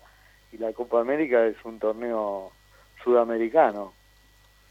y 0.52 0.59
la 0.59 0.72
Copa 0.72 1.00
América 1.00 1.44
es 1.46 1.56
un 1.64 1.78
torneo 1.78 2.52
sudamericano, 3.04 3.92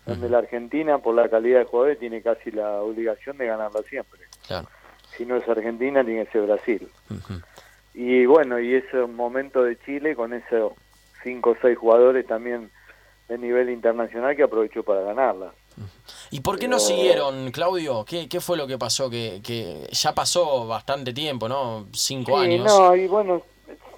donde 0.06 0.30
la 0.30 0.40
Argentina, 0.40 0.98
por 0.98 1.14
la 1.16 1.30
calidad 1.30 1.60
de 1.60 1.66
jugadores, 1.66 2.00
tiene 2.00 2.22
casi 2.22 2.52
la 2.52 2.82
obligación 2.82 3.38
de 3.38 3.48
ganarla 3.48 3.82
siempre. 3.84 4.20
Claro. 4.48 4.68
Si 5.16 5.26
no 5.26 5.36
es 5.36 5.48
Argentina, 5.48 6.04
tiene 6.04 6.26
que 6.26 6.32
ser 6.32 6.44
Brasil. 6.44 6.90
Y 7.94 8.26
bueno, 8.26 8.60
y 8.60 8.76
ese 8.76 8.98
momento 9.06 9.64
de 9.64 9.78
Chile 9.80 10.16
con 10.16 10.34
esos 10.34 10.74
cinco 11.24 11.52
o 11.52 11.58
seis 11.62 11.78
jugadores 11.78 12.26
también 12.26 12.72
de 13.28 13.38
nivel 13.38 13.70
internacional 13.70 14.36
que 14.36 14.44
aprovechó 14.44 14.84
para 14.84 15.02
ganarla. 15.02 15.54
¿Y 16.32 16.42
por 16.42 16.58
qué 16.60 16.68
no 16.68 16.80
siguieron, 16.80 17.52
Claudio? 17.52 18.04
¿Qué, 18.06 18.28
qué 18.28 18.40
fue 18.42 18.58
lo 18.58 18.68
que 18.68 18.78
pasó? 18.78 19.10
Que, 19.10 19.42
que 19.44 19.88
ya 19.92 20.14
pasó 20.14 20.68
bastante 20.68 21.14
tiempo, 21.14 21.48
¿no? 21.48 21.88
Cinco 21.94 22.38
Sí, 22.40 22.46
años. 22.46 22.66
no, 22.66 22.96
y 22.96 23.08
bueno, 23.08 23.42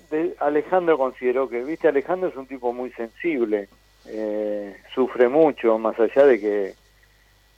de- 0.10 0.36
Alejandro 0.40 0.98
consideró 0.98 1.48
que, 1.50 1.64
viste, 1.64 1.88
Alejandro 1.88 2.30
es 2.30 2.36
un 2.36 2.46
tipo 2.48 2.72
muy 2.74 2.92
sensible, 2.92 3.68
eh, 4.12 4.78
sufre 4.94 5.28
mucho, 5.28 5.78
más 5.78 6.00
allá 6.00 6.26
de 6.26 6.40
que, 6.40 6.76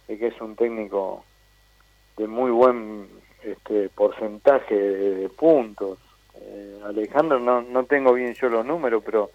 es 0.07 0.41
un 0.41 0.55
técnico 0.55 1.25
de 2.17 2.27
muy 2.27 2.51
buen 2.51 3.07
este, 3.43 3.89
porcentaje 3.89 4.75
de, 4.75 5.29
puntos. 5.29 5.99
Eh, 6.35 6.81
Alejandro, 6.85 7.39
no, 7.39 7.61
no 7.61 7.85
tengo 7.85 8.13
bien 8.13 8.33
yo 8.35 8.49
los 8.49 8.65
números, 8.65 9.01
pero 9.05 9.31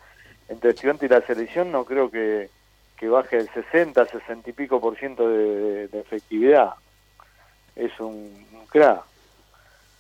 entre 0.48 0.70
estudiante 0.70 1.06
y 1.06 1.08
la 1.08 1.20
selección 1.22 1.72
no 1.72 1.84
creo 1.84 2.10
que, 2.10 2.48
baje 3.02 3.38
el 3.38 3.48
60, 3.48 4.06
60 4.06 4.50
y 4.50 4.52
pico 4.52 4.80
por 4.80 4.96
ciento 4.96 5.28
de, 5.28 5.84
efectividad. 5.92 6.74
Es 7.76 7.98
un, 8.00 8.46
un 8.52 8.66
crack 8.66 9.08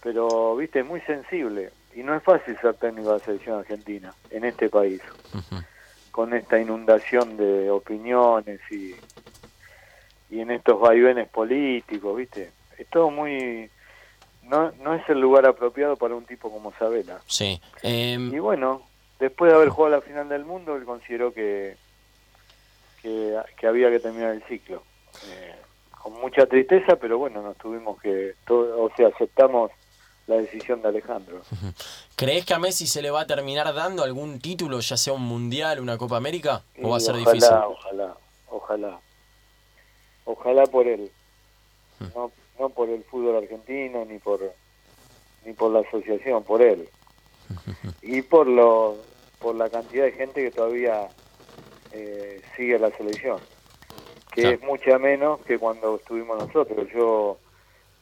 pero 0.02 0.56
viste, 0.56 0.80
es 0.80 0.86
muy 0.86 1.00
sensible 1.02 1.70
y 1.94 2.02
no 2.02 2.14
es 2.14 2.22
fácil 2.22 2.56
ser 2.60 2.74
técnico 2.74 3.08
de 3.12 3.18
la 3.18 3.24
selección 3.24 3.58
argentina 3.58 4.14
en 4.30 4.44
este 4.44 4.68
país. 4.68 5.00
Con 6.10 6.34
esta 6.34 6.58
inundación 6.60 7.36
de 7.36 7.70
opiniones 7.70 8.60
y, 8.70 8.94
y 10.30 10.40
en 10.40 10.50
estos 10.50 10.80
vaivenes 10.80 11.28
políticos, 11.28 12.16
viste, 12.16 12.50
es 12.76 12.86
todo 12.88 13.10
muy... 13.10 13.70
No, 14.42 14.72
no 14.82 14.94
es 14.94 15.06
el 15.08 15.20
lugar 15.20 15.46
apropiado 15.46 15.96
para 15.96 16.14
un 16.14 16.24
tipo 16.24 16.50
como 16.50 16.72
Sabela. 16.78 17.20
Sí. 17.26 17.60
Em, 17.82 18.32
Y 18.34 18.38
bueno, 18.38 18.82
después 19.20 19.50
de 19.50 19.56
haber 19.56 19.68
jugado 19.68 19.96
la 19.96 20.00
final 20.00 20.28
del 20.28 20.44
mundo, 20.46 20.74
él 20.76 20.84
consideró 20.84 21.32
que, 21.34 21.76
que, 23.02 23.36
que 23.58 23.66
había 23.66 23.90
que 23.90 24.00
terminar 24.00 24.32
el 24.32 24.42
ciclo. 24.44 24.82
Eh, 25.26 25.54
con 25.90 26.14
mucha 26.20 26.46
tristeza, 26.46 26.96
pero 26.96 27.18
bueno, 27.18 27.42
nos 27.42 27.56
tuvimos 27.58 28.00
que, 28.00 28.34
todo, 28.46 28.84
o 28.84 28.90
sea, 28.96 29.08
aceptamos 29.08 29.70
la 30.28 30.36
decisión 30.36 30.80
de 30.82 30.88
Alejandro. 30.88 31.40
¿Crees 32.14 32.44
que 32.44 32.54
a 32.54 32.58
Messi 32.58 32.86
se 32.86 33.02
le 33.02 33.10
va 33.10 33.22
a 33.22 33.26
terminar 33.26 33.74
dando 33.74 34.02
algún 34.04 34.38
título, 34.40 34.78
ya 34.80 34.96
sea 34.96 35.12
un 35.14 35.22
mundial, 35.22 35.80
una 35.80 35.98
Copa 35.98 36.16
América? 36.16 36.62
¿O 36.82 36.90
va 36.90 36.98
a 36.98 37.00
ser 37.00 37.16
ojalá, 37.16 37.32
difícil? 37.32 37.54
Ojalá, 37.54 38.16
ojalá. 38.50 39.00
ojalá 40.24 40.66
por 40.66 40.86
él, 40.86 41.10
no, 42.14 42.30
no 42.58 42.68
por 42.68 42.88
el 42.88 43.02
fútbol 43.04 43.36
argentino 43.42 44.04
ni 44.04 44.18
por 44.18 44.40
ni 45.44 45.52
por 45.54 45.72
la 45.72 45.80
asociación, 45.80 46.44
por 46.44 46.60
él 46.62 46.88
y 48.02 48.22
por 48.22 48.46
lo 48.46 48.96
por 49.38 49.54
la 49.54 49.68
cantidad 49.70 50.04
de 50.04 50.12
gente 50.12 50.42
que 50.42 50.50
todavía 50.50 51.08
eh, 51.92 52.42
sigue 52.56 52.78
la 52.78 52.90
selección, 52.96 53.38
que 54.32 54.42
Claro. 54.42 54.56
es 54.56 54.62
mucha 54.62 54.98
menos 54.98 55.40
que 55.46 55.58
cuando 55.58 55.96
estuvimos 55.96 56.38
nosotros. 56.38 56.86
Yo, 56.92 57.38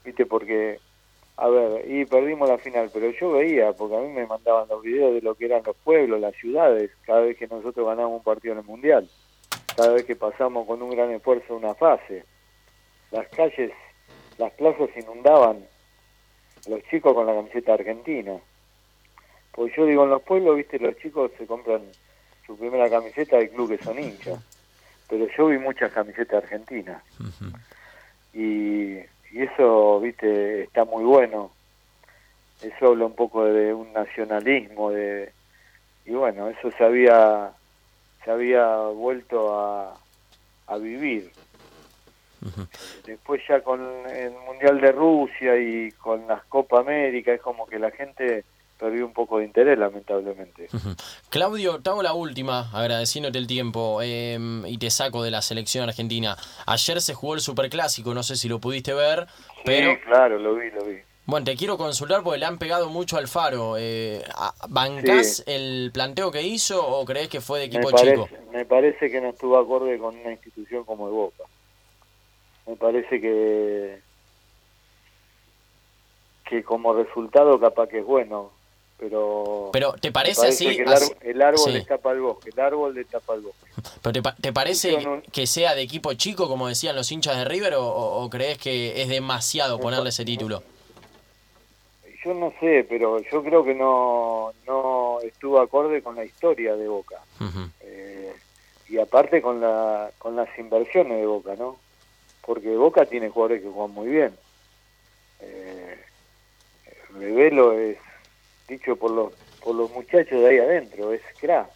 viste, 0.05 0.25
porque, 0.27 0.81
a 1.39 1.49
ver, 1.49 1.91
y 1.91 2.07
perdimos 2.07 2.49
la 2.49 2.57
final, 2.57 2.91
pero 2.93 3.11
yo 3.11 3.33
veía, 3.33 3.73
porque 3.73 3.97
a 3.97 4.01
mí 4.01 4.09
me 4.09 4.27
mandaban 4.27 4.69
los 4.69 4.83
videos 4.83 5.15
de 5.15 5.21
lo 5.21 5.35
que 5.35 5.45
eran 5.45 5.63
los 5.67 5.77
pueblos, 5.77 6.21
las 6.21 6.35
ciudades, 6.37 6.91
cada 7.05 7.21
vez 7.21 7.37
que 7.37 7.47
nosotros 7.47 7.87
ganábamos 7.87 8.19
un 8.19 8.25
partido 8.25 8.53
en 8.53 8.61
el 8.61 8.65
Mundial, 8.65 9.09
cada 9.77 9.93
vez 9.93 10.05
que 10.05 10.17
pasamos 10.17 10.67
con 10.67 10.81
un 10.81 10.91
gran 10.91 11.11
esfuerzo 11.11 11.57
una 11.57 11.75
fase. 11.75 12.25
Las 13.11 13.29
calles, 13.29 13.71
las 14.39 14.51
plazas 14.53 14.89
inundaban, 14.97 15.67
los 16.69 16.83
chicos 16.85 17.13
con 17.13 17.27
la 17.27 17.35
camiseta 17.35 17.75
argentina. 17.75 18.37
Pues 19.53 19.75
yo 19.77 19.85
digo, 19.85 20.05
en 20.05 20.11
los 20.11 20.23
pueblos, 20.23 20.57
viste, 20.57 20.79
los 20.79 20.97
chicos 20.97 21.31
se 21.37 21.47
compran 21.47 21.83
su 22.47 22.57
primera 22.57 22.89
camiseta 22.89 23.37
del 23.37 23.51
club 23.51 23.77
que 23.77 23.85
son 23.85 23.99
hinchas. 23.99 24.41
Pero 25.09 25.27
yo 25.37 25.47
vi 25.49 25.59
muchas 25.59 25.93
camisetas 25.93 26.45
argentinas. 26.45 27.03
y, 28.33 28.97
y 29.33 29.43
eso, 29.43 30.01
viste, 30.01 30.65
está 30.65 30.85
muy 30.85 31.05
bueno. 31.05 31.53
Eso 32.63 32.89
habla 32.89 33.07
un 33.07 33.15
poco 33.15 33.45
de 33.45 33.75
un 33.75 33.93
nacionalismo, 33.93 34.91
de 34.91 35.33
y 36.07 36.13
bueno, 36.13 36.49
eso 36.49 36.71
se 36.71 36.85
había, 36.85 37.51
se 38.25 38.31
había 38.31 38.77
vuelto 38.89 39.59
a, 39.59 39.99
a 40.69 40.77
vivir. 40.79 41.31
Después 43.05 43.43
ya 43.49 43.61
con 43.61 43.81
el 44.09 44.33
Mundial 44.47 44.81
de 44.81 44.93
Rusia 44.93 45.57
y 45.59 45.91
con 45.93 46.29
las 46.29 46.45
Copa 46.45 46.81
América 46.81 47.33
es 47.33 47.41
como 47.41 47.67
que 47.67 47.81
la 47.81 47.91
gente 47.91 48.45
perdió 48.79 49.07
un 49.07 49.13
poco 49.13 49.39
de 49.39 49.45
interés, 49.47 49.79
lamentablemente. 49.79 50.69
Claudio, 51.31 51.81
te 51.81 51.91
hago 51.91 52.03
la 52.03 52.13
última, 52.13 52.71
agradeciéndote 52.73 53.39
el 53.39 53.47
tiempo 53.47 54.01
eh, 54.03 54.39
y 54.67 54.79
te 54.79 54.91
saco 54.91 55.23
de 55.23 55.31
la 55.31 55.43
selección 55.43 55.89
argentina. 55.89 56.37
Ayer 56.67 57.01
se 57.01 57.15
jugó 57.15 57.35
el 57.35 57.41
Superclásico, 57.41 58.13
no 58.15 58.23
sé 58.23 58.37
si 58.37 58.49
lo 58.49 58.59
pudiste 58.61 58.93
ver, 58.95 59.27
pero 59.65 59.93
Sí, 59.93 59.99
claro, 60.05 60.39
lo 60.39 60.55
vi, 60.57 60.71
lo 60.71 60.85
vi. 60.85 60.99
bueno, 61.25 61.45
te 61.45 61.57
quiero 61.57 61.79
consultar 61.79 62.23
porque 62.23 62.39
le 62.39 62.47
han 62.47 62.59
pegado 62.59 62.91
mucho 62.91 63.17
al 63.17 63.29
Faro. 63.29 63.77
Eh, 63.79 64.23
¿a- 64.35 64.53
¿Bancás 64.69 65.37
Sí. 65.39 65.43
el 65.47 65.91
planteo 65.93 66.31
que 66.31 66.43
hizo 66.43 66.87
o 66.87 67.05
crees 67.07 67.29
que 67.29 67.41
fue 67.41 67.59
de 67.61 67.69
Me 67.69 67.75
equipo 67.77 67.91
parece, 67.91 68.13
chico? 68.15 68.29
me 68.53 68.65
parece 68.67 69.11
que 69.11 69.21
no 69.21 69.31
estuvo 69.31 69.57
acorde 69.59 69.99
con 69.99 70.17
una 70.17 70.33
institución 70.33 70.85
como 70.85 71.07
el 71.09 71.15
Boca. 71.15 71.45
Me 72.67 72.77
parece 72.77 73.21
que 73.21 74.05
que 76.49 76.63
como 76.63 76.95
resultado 76.95 77.59
capaz 77.59 77.89
que 77.89 77.99
es 77.99 78.05
bueno, 78.05 78.53
pero 78.99 79.71
Pero 79.73 79.93
¿te 79.95 80.11
parece, 80.13 80.47
así? 80.49 80.75
que 80.77 80.83
el, 80.83 80.93
así- 80.93 81.13
el 81.23 81.43
árbol 81.43 81.59
sí. 81.65 81.73
le 81.73 81.83
tapa 81.85 82.13
el 82.13 82.21
bosque, 82.21 82.51
el 82.51 82.61
árbol 82.61 82.95
le 82.95 83.05
tapa 83.05 83.35
el 83.35 83.41
bosque. 83.43 83.67
¿Pero 84.03 84.13
te, 84.13 84.23
pa- 84.23 84.37
te 84.41 84.53
parece 84.53 84.99
no- 85.03 85.23
que 85.33 85.47
sea 85.47 85.75
de 85.75 85.83
equipo 85.83 86.13
chico, 86.15 86.49
como 86.49 86.69
decían 86.69 86.97
los 86.97 87.11
hinchas 87.13 87.37
de 87.37 87.45
River, 87.45 87.75
o, 87.79 88.29
crees 88.31 88.59
que 88.59 89.03
es 89.03 89.09
demasiado 89.09 89.79
ponerle 89.79 90.09
ese 90.11 90.25
título? 90.25 90.63
Yo 92.25 92.35
no 92.35 92.53
sé, 92.59 92.85
pero 92.89 93.21
yo 93.31 93.43
creo 93.45 93.65
que 93.65 93.75
no, 93.75 94.53
no 94.67 95.21
estuvo 95.23 95.61
acorde 95.61 96.03
con 96.03 96.17
la 96.17 96.25
historia 96.25 96.75
de 96.75 96.89
Boca. 96.89 97.21
Eh, 97.81 98.33
y 98.89 98.99
aparte 98.99 99.41
con 99.43 99.61
la 99.61 100.11
con 100.19 100.35
las 100.37 100.49
inversiones 100.59 101.19
de 101.19 101.27
Boca, 101.27 101.55
¿no? 101.57 101.77
Porque 102.45 102.77
Boca 102.77 103.05
tiene 103.07 103.29
jugadores 103.29 103.63
que 103.63 103.69
juegan 103.69 103.95
muy 103.95 104.09
bien. 104.09 104.35
Eh, 105.41 105.99
Revelo 107.15 107.73
es 107.73 107.97
dicho 108.69 108.97
por 108.97 109.11
los 109.11 109.33
por 109.63 109.75
los 109.75 109.91
muchachos 109.91 110.41
de 110.41 110.49
ahí 110.49 110.59
adentro, 110.59 111.13
es 111.13 111.23
crack. 111.41 111.69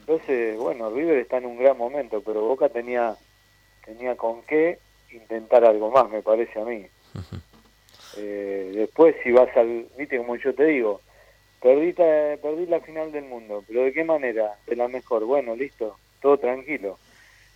Entonces, 0.00 0.58
bueno, 0.58 0.90
River 0.90 1.18
está 1.18 1.38
en 1.38 1.46
un 1.46 1.58
gran 1.58 1.76
momento, 1.78 2.20
pero 2.20 2.42
Boca 2.42 2.68
tenía 2.68 3.16
tenía 3.84 4.14
con 4.16 4.42
qué 4.42 4.78
intentar 5.10 5.64
algo 5.64 5.90
más, 5.90 6.10
me 6.10 6.22
parece 6.22 6.60
a 6.60 6.64
mí. 6.64 6.86
Eh, 8.18 8.72
después 8.74 9.14
si 9.22 9.32
vas 9.32 9.54
al, 9.56 9.86
viste 9.96 10.18
como 10.18 10.36
yo 10.36 10.54
te 10.54 10.64
digo, 10.64 11.00
perdí, 11.60 11.92
perdí 11.92 12.66
la 12.66 12.80
final 12.80 13.12
del 13.12 13.24
mundo, 13.24 13.64
pero 13.66 13.84
¿de 13.84 13.92
qué 13.92 14.04
manera? 14.04 14.56
De 14.66 14.76
la 14.76 14.88
mejor, 14.88 15.24
bueno, 15.24 15.56
listo, 15.56 15.96
todo 16.20 16.38
tranquilo. 16.38 16.98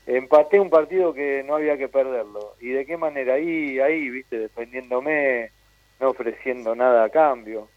Empaté 0.07 0.59
un 0.59 0.71
partido 0.71 1.13
que 1.13 1.45
no 1.47 1.57
había 1.57 1.77
que 1.77 1.89
perderlo. 1.89 2.55
¿Y 2.61 2.71
de 2.71 2.87
qué 2.87 2.97
manera? 2.97 3.35
Ahí, 3.35 3.79
ahí, 3.79 4.09
viste, 4.09 4.39
defendiéndome, 4.39 5.51
no 6.01 6.11
ofreciendo 6.11 6.75
nada 6.75 7.05
a 7.05 7.11
cambio. 7.11 7.69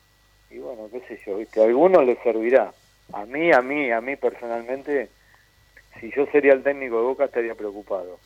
Y 0.54 0.60
bueno, 0.60 0.88
qué 0.92 1.00
sé 1.08 1.20
yo, 1.26 1.38
viste, 1.38 1.62
a 1.62 1.66
algunos 1.66 2.06
les 2.06 2.18
servirá. 2.22 2.72
A 3.12 3.26
mí, 3.26 3.52
a 3.52 3.62
mí, 3.62 3.92
a 3.92 4.02
mí 4.02 4.16
personalmente, 4.16 5.10
si 6.00 6.12
yo 6.16 6.26
sería 6.32 6.54
el 6.54 6.62
técnico 6.64 6.98
de 6.98 7.04
Boca 7.04 7.26
estaría 7.26 7.56
preocupado. 7.56 8.20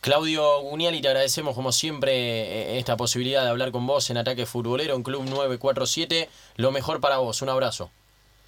Claudio 0.00 0.60
Guniali, 0.62 1.00
te 1.00 1.08
agradecemos 1.08 1.54
como 1.54 1.70
siempre 1.72 2.12
eh, 2.12 2.78
esta 2.78 2.96
posibilidad 2.96 3.44
de 3.44 3.50
hablar 3.50 3.70
con 3.70 3.86
vos 3.86 4.08
en 4.10 4.16
Ataque 4.16 4.46
Futbolero 4.46 4.94
en 4.96 5.02
Club 5.02 5.24
947. 5.24 6.28
Lo 6.56 6.72
mejor 6.72 7.00
para 7.00 7.18
vos, 7.18 7.40
un 7.42 7.48
abrazo. 7.50 7.90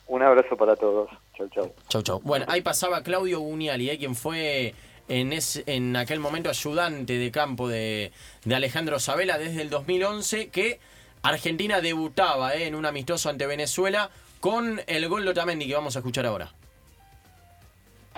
Un 0.07 0.23
abrazo 0.23 0.57
para 0.57 0.77
todos. 0.77 1.09
Chau, 1.37 1.49
chau. 1.49 1.73
Chau, 1.89 2.03
chau. 2.03 2.21
Bueno, 2.25 2.45
ahí 2.49 2.61
pasaba 2.61 3.03
Claudio 3.03 3.41
Guniali, 3.41 3.89
eh, 3.91 3.99
quien 3.99 4.15
fue 4.17 4.75
en, 5.09 5.33
ese- 5.33 5.63
en 5.67 5.97
aquel 5.97 6.19
momento 6.21 6.51
ayudante 6.51 7.19
de 7.19 7.31
campo 7.31 7.69
de, 7.69 8.13
de 8.45 8.55
Alejandro 8.55 8.99
Sabela 8.99 9.39
desde 9.39 9.63
el 9.63 9.71
2011, 9.71 10.49
que 10.49 10.79
Argentina 11.25 11.81
debutaba 11.81 12.55
eh, 12.55 12.67
en 12.67 12.75
un 12.75 12.85
amistoso 12.85 13.31
ante 13.31 13.47
Venezuela 13.47 14.11
con 14.41 14.81
el 14.87 15.09
gol 15.09 15.25
de 15.25 15.31
Otamendi 15.31 15.67
que 15.67 15.75
vamos 15.75 15.97
a 15.97 16.01
escuchar 16.01 16.27
ahora. 16.27 16.53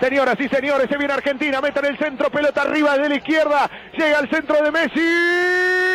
Señoras 0.00 0.36
y 0.40 0.48
señores, 0.48 0.88
se 0.90 0.98
viene 0.98 1.14
Argentina, 1.14 1.60
meta 1.60 1.80
en 1.80 1.86
el 1.86 1.98
centro, 1.98 2.30
pelota 2.30 2.62
arriba 2.62 2.98
de 2.98 3.08
la 3.08 3.14
izquierda, 3.14 3.70
llega 3.96 4.18
al 4.18 4.28
centro 4.28 4.62
de 4.62 4.70
Messi. 4.72 5.85